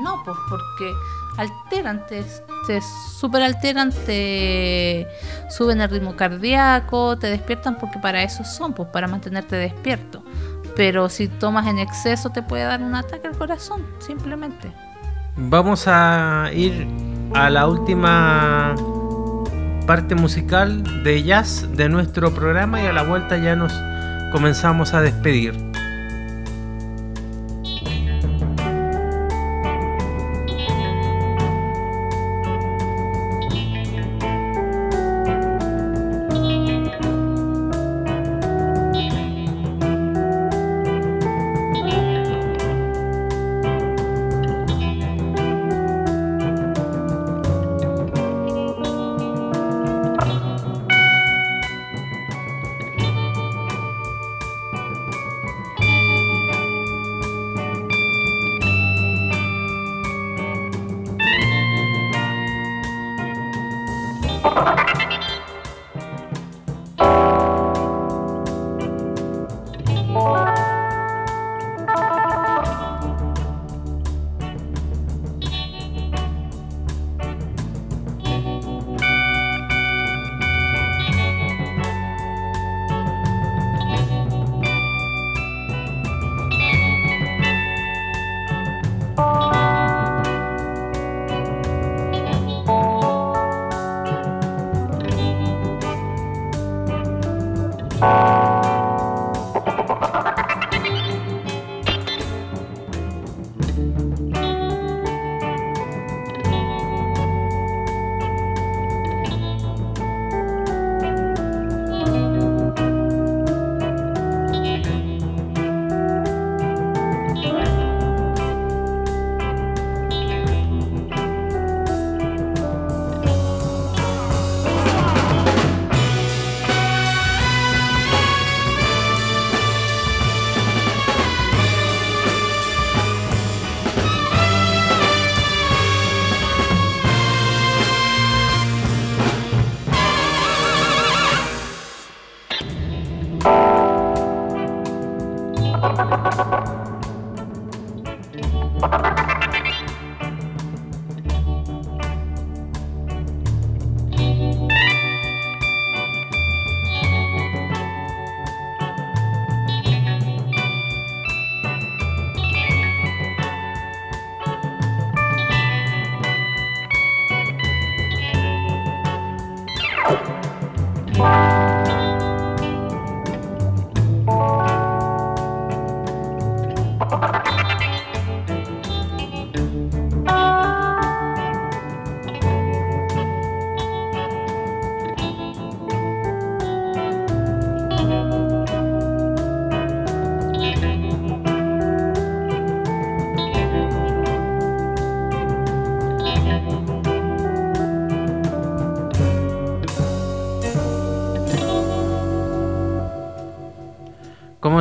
[0.04, 0.92] No, pues porque
[1.38, 2.24] alteran, te,
[2.68, 2.80] te
[3.20, 5.08] super alteran, te
[5.50, 10.23] suben el ritmo cardíaco, te despiertan porque para eso son, pues para mantenerte despierto.
[10.76, 14.72] Pero si tomas en exceso te puede dar un ataque al corazón, simplemente.
[15.36, 16.88] Vamos a ir
[17.34, 18.76] a la última
[19.88, 23.74] parte musical de jazz de nuestro programa y a la vuelta ya nos
[24.32, 25.73] comenzamos a despedir.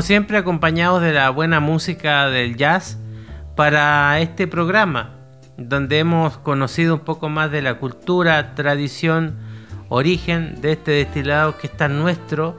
[0.03, 2.99] Como siempre acompañados de la buena música del jazz
[3.55, 5.11] para este programa,
[5.57, 9.37] donde hemos conocido un poco más de la cultura, tradición,
[9.89, 12.59] origen de este destilado que está nuestro,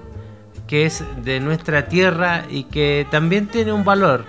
[0.67, 4.23] que es de nuestra tierra y que también tiene un valor.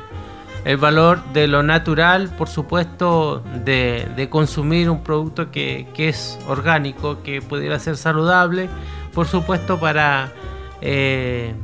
[0.65, 7.41] El valor de lo natural, por supuesto, de, consumir un producto que, es orgánico, que
[7.43, 8.69] pudiera ser saludable,
[9.13, 10.33] por supuesto para
[10.81, 11.55] eh,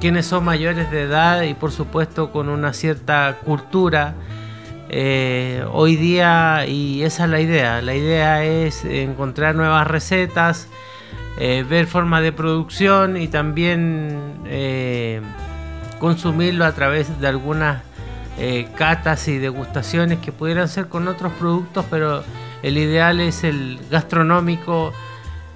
[0.00, 4.14] quienes son mayores de edad y por supuesto con una cierta cultura.
[4.90, 10.68] Eh, hoy día, y esa es la idea, la idea es encontrar nuevas recetas,
[11.38, 15.20] eh, ver formas de producción y también eh,
[15.98, 17.82] consumirlo a través de algunas
[18.76, 22.22] catas y degustaciones que pudieran ser con otros productos, pero
[22.62, 24.92] el ideal es el gastronómico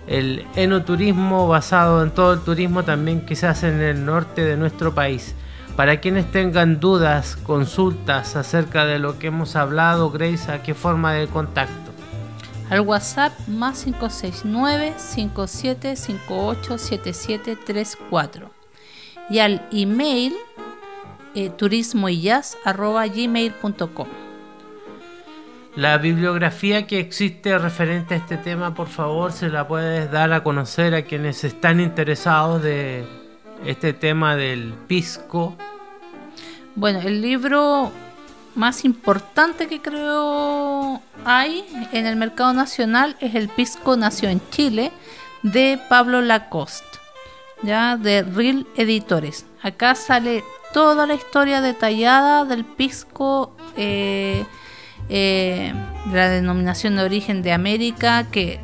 [0.06, 5.36] el enoturismo basado en todo el turismo también quizás en el norte de nuestro país.
[5.76, 11.14] Para quienes tengan dudas, consultas acerca de lo que hemos hablado, Grace, ¿a qué forma
[11.14, 11.92] de contacto?
[12.68, 18.50] Al WhatsApp más 569 5758 7734
[19.30, 20.34] y al email
[21.34, 24.21] eh, turismoyjazz.gmail.com
[25.74, 30.42] la bibliografía que existe referente a este tema, por favor, se la puedes dar a
[30.42, 33.06] conocer a quienes están interesados de
[33.64, 35.56] este tema del pisco.
[36.74, 37.90] Bueno, el libro
[38.54, 44.92] más importante que creo hay en el mercado nacional es El Pisco Nació en Chile
[45.42, 46.98] de Pablo Lacoste,
[47.62, 49.46] ya de Real Editores.
[49.62, 50.44] Acá sale
[50.74, 53.56] toda la historia detallada del pisco.
[53.76, 54.44] Eh,
[55.08, 55.72] eh,
[56.12, 58.60] la denominación de origen de América, que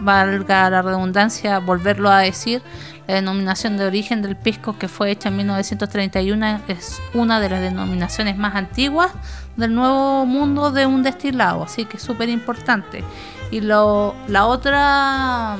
[0.00, 2.62] valga la redundancia volverlo a decir,
[3.06, 7.60] la denominación de origen del pisco que fue hecha en 1931 es una de las
[7.60, 9.10] denominaciones más antiguas
[9.56, 13.02] del nuevo mundo de un destilado, así que es súper importante.
[13.50, 15.56] Y lo, la otra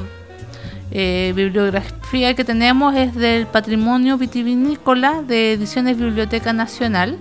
[0.93, 7.19] eh, bibliografía que tenemos es del patrimonio vitivinícola de Ediciones Biblioteca Nacional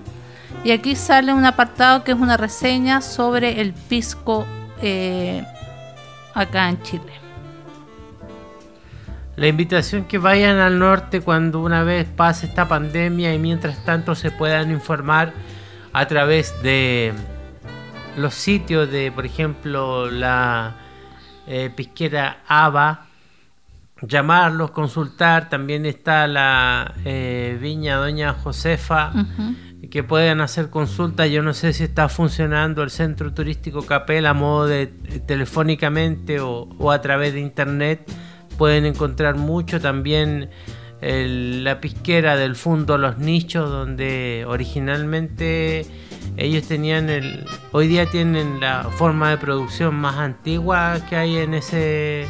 [0.64, 4.46] y aquí sale un apartado que es una reseña sobre el pisco
[4.82, 5.44] eh,
[6.34, 7.12] acá en Chile.
[9.36, 14.14] La invitación que vayan al norte cuando una vez pase esta pandemia y mientras tanto
[14.14, 15.32] se puedan informar
[15.94, 17.14] a través de
[18.18, 20.76] los sitios de, por ejemplo, la
[21.46, 23.06] eh, pisquera ABA,
[24.02, 25.48] llamarlos, consultar.
[25.48, 29.12] También está la eh, viña Doña Josefa
[29.88, 31.30] que puedan hacer consultas.
[31.30, 34.88] Yo no sé si está funcionando el centro turístico Capel a modo de
[35.26, 38.10] telefónicamente o, a través de internet.
[38.58, 40.50] Pueden encontrar mucho también
[41.00, 45.86] la pisquera del fondo Los Nichos, donde originalmente
[46.36, 47.46] ellos tenían el.
[47.72, 52.26] Hoy día tienen la forma de producción más antigua que hay en ese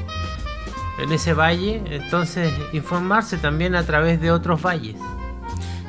[1.01, 4.97] en ese valle, entonces informarse también a través de otros valles.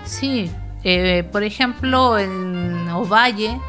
[0.06, 0.50] Sí,
[0.84, 3.60] eh, por ejemplo, en Ovalle,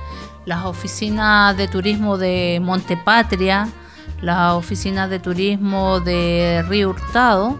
[0.46, 3.68] las oficinas de turismo de Montepatria,
[4.20, 7.58] las oficinas de turismo de Río Hurtado,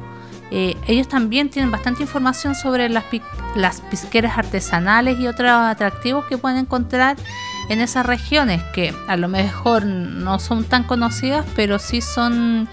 [0.55, 3.05] eh, ellos también tienen bastante información sobre las,
[3.57, 7.17] las pisqueras artesanales y otros atractivos que pueden encontrar
[7.71, 12.69] en esas regiones que a lo mejor no son tan conocidas, pero sí son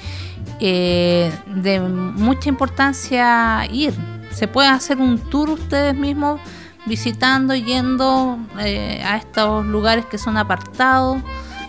[0.59, 3.93] eh, de mucha importancia ir.
[4.32, 6.41] Se puede hacer un tour ustedes mismos
[6.86, 11.21] visitando, yendo eh, a estos lugares que son apartados,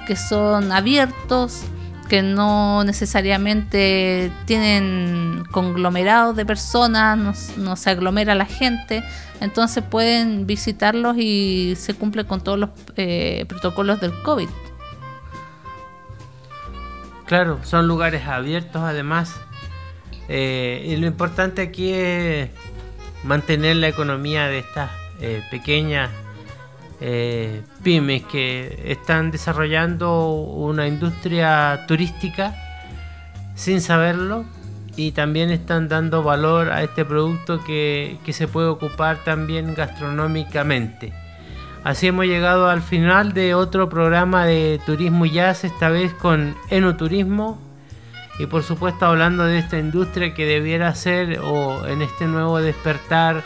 [0.06, 1.62] que son abiertos,
[2.08, 9.04] que no necesariamente tienen conglomerados de personas, no, se aglomera la gente,
[9.40, 14.48] entonces pueden visitarlos y se cumple con todos los eh, protocolos del COVID.
[17.26, 19.36] Claro, son lugares abiertos además.
[20.28, 22.50] Eh, y lo importante aquí es
[23.22, 24.90] mantener la economía de estas
[25.20, 26.10] eh, pequeñas
[27.00, 32.54] eh, pymes que están desarrollando una industria turística
[33.54, 34.44] sin saberlo
[34.96, 41.12] y también están dando valor a este producto que, que se puede ocupar también gastronómicamente.
[41.84, 46.54] Así hemos llegado al final de otro programa de turismo y jazz, esta vez con
[46.68, 47.58] enoturismo
[48.38, 53.42] y por supuesto hablando de esta industria que debiera ser o en este nuevo despertar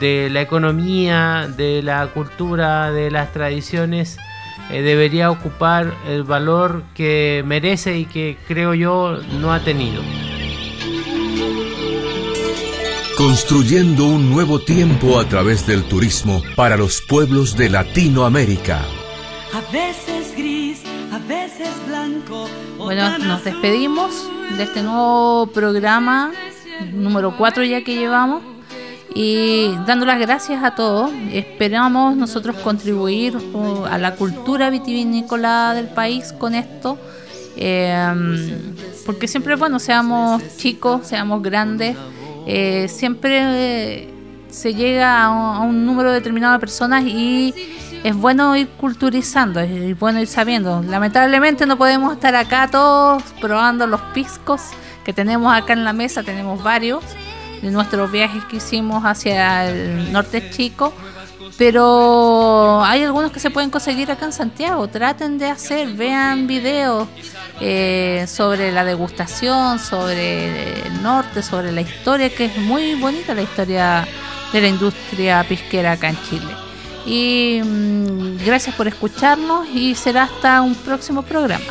[0.00, 4.18] de la economía, de la cultura, de las tradiciones,
[4.70, 10.02] eh, debería ocupar el valor que merece y que creo yo no ha tenido.
[13.16, 18.80] Construyendo un nuevo tiempo a través del turismo para los pueblos de Latinoamérica.
[19.52, 20.82] A veces gris,
[21.12, 22.48] a veces blanco.
[22.78, 26.32] Bueno, nos despedimos de este nuevo programa,
[26.92, 28.42] número 4 ya que llevamos,
[29.14, 31.10] y dando las gracias a todos.
[31.32, 33.36] Esperamos nosotros contribuir
[33.90, 36.98] a la cultura vitivinícola del país con esto,
[37.56, 38.60] eh,
[39.04, 41.96] porque siempre, bueno, seamos chicos, seamos grandes,
[42.46, 44.08] eh, siempre eh,
[44.48, 47.54] se llega a un, a un número determinado de personas y
[48.04, 50.82] es bueno ir culturizando, es bueno ir sabiendo.
[50.82, 54.62] Lamentablemente no podemos estar acá todos probando los piscos
[55.04, 57.04] que tenemos acá en la mesa, tenemos varios
[57.62, 60.92] de nuestros viajes que hicimos hacia el norte chico,
[61.56, 64.88] pero hay algunos que se pueden conseguir acá en Santiago.
[64.88, 67.08] Traten de hacer, vean videos
[67.60, 73.42] eh, sobre la degustación, sobre el norte, sobre la historia, que es muy bonita la
[73.42, 74.06] historia
[74.52, 76.52] de la industria pisquera acá en Chile.
[77.06, 81.64] Y mm, gracias por escucharnos y será hasta un próximo programa.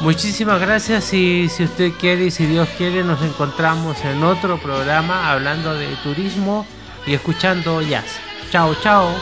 [0.00, 5.30] Muchísimas gracias y si usted quiere y si Dios quiere nos encontramos en otro programa
[5.30, 6.66] hablando de turismo
[7.06, 8.18] y escuchando jazz.
[8.50, 9.14] Chao, chao.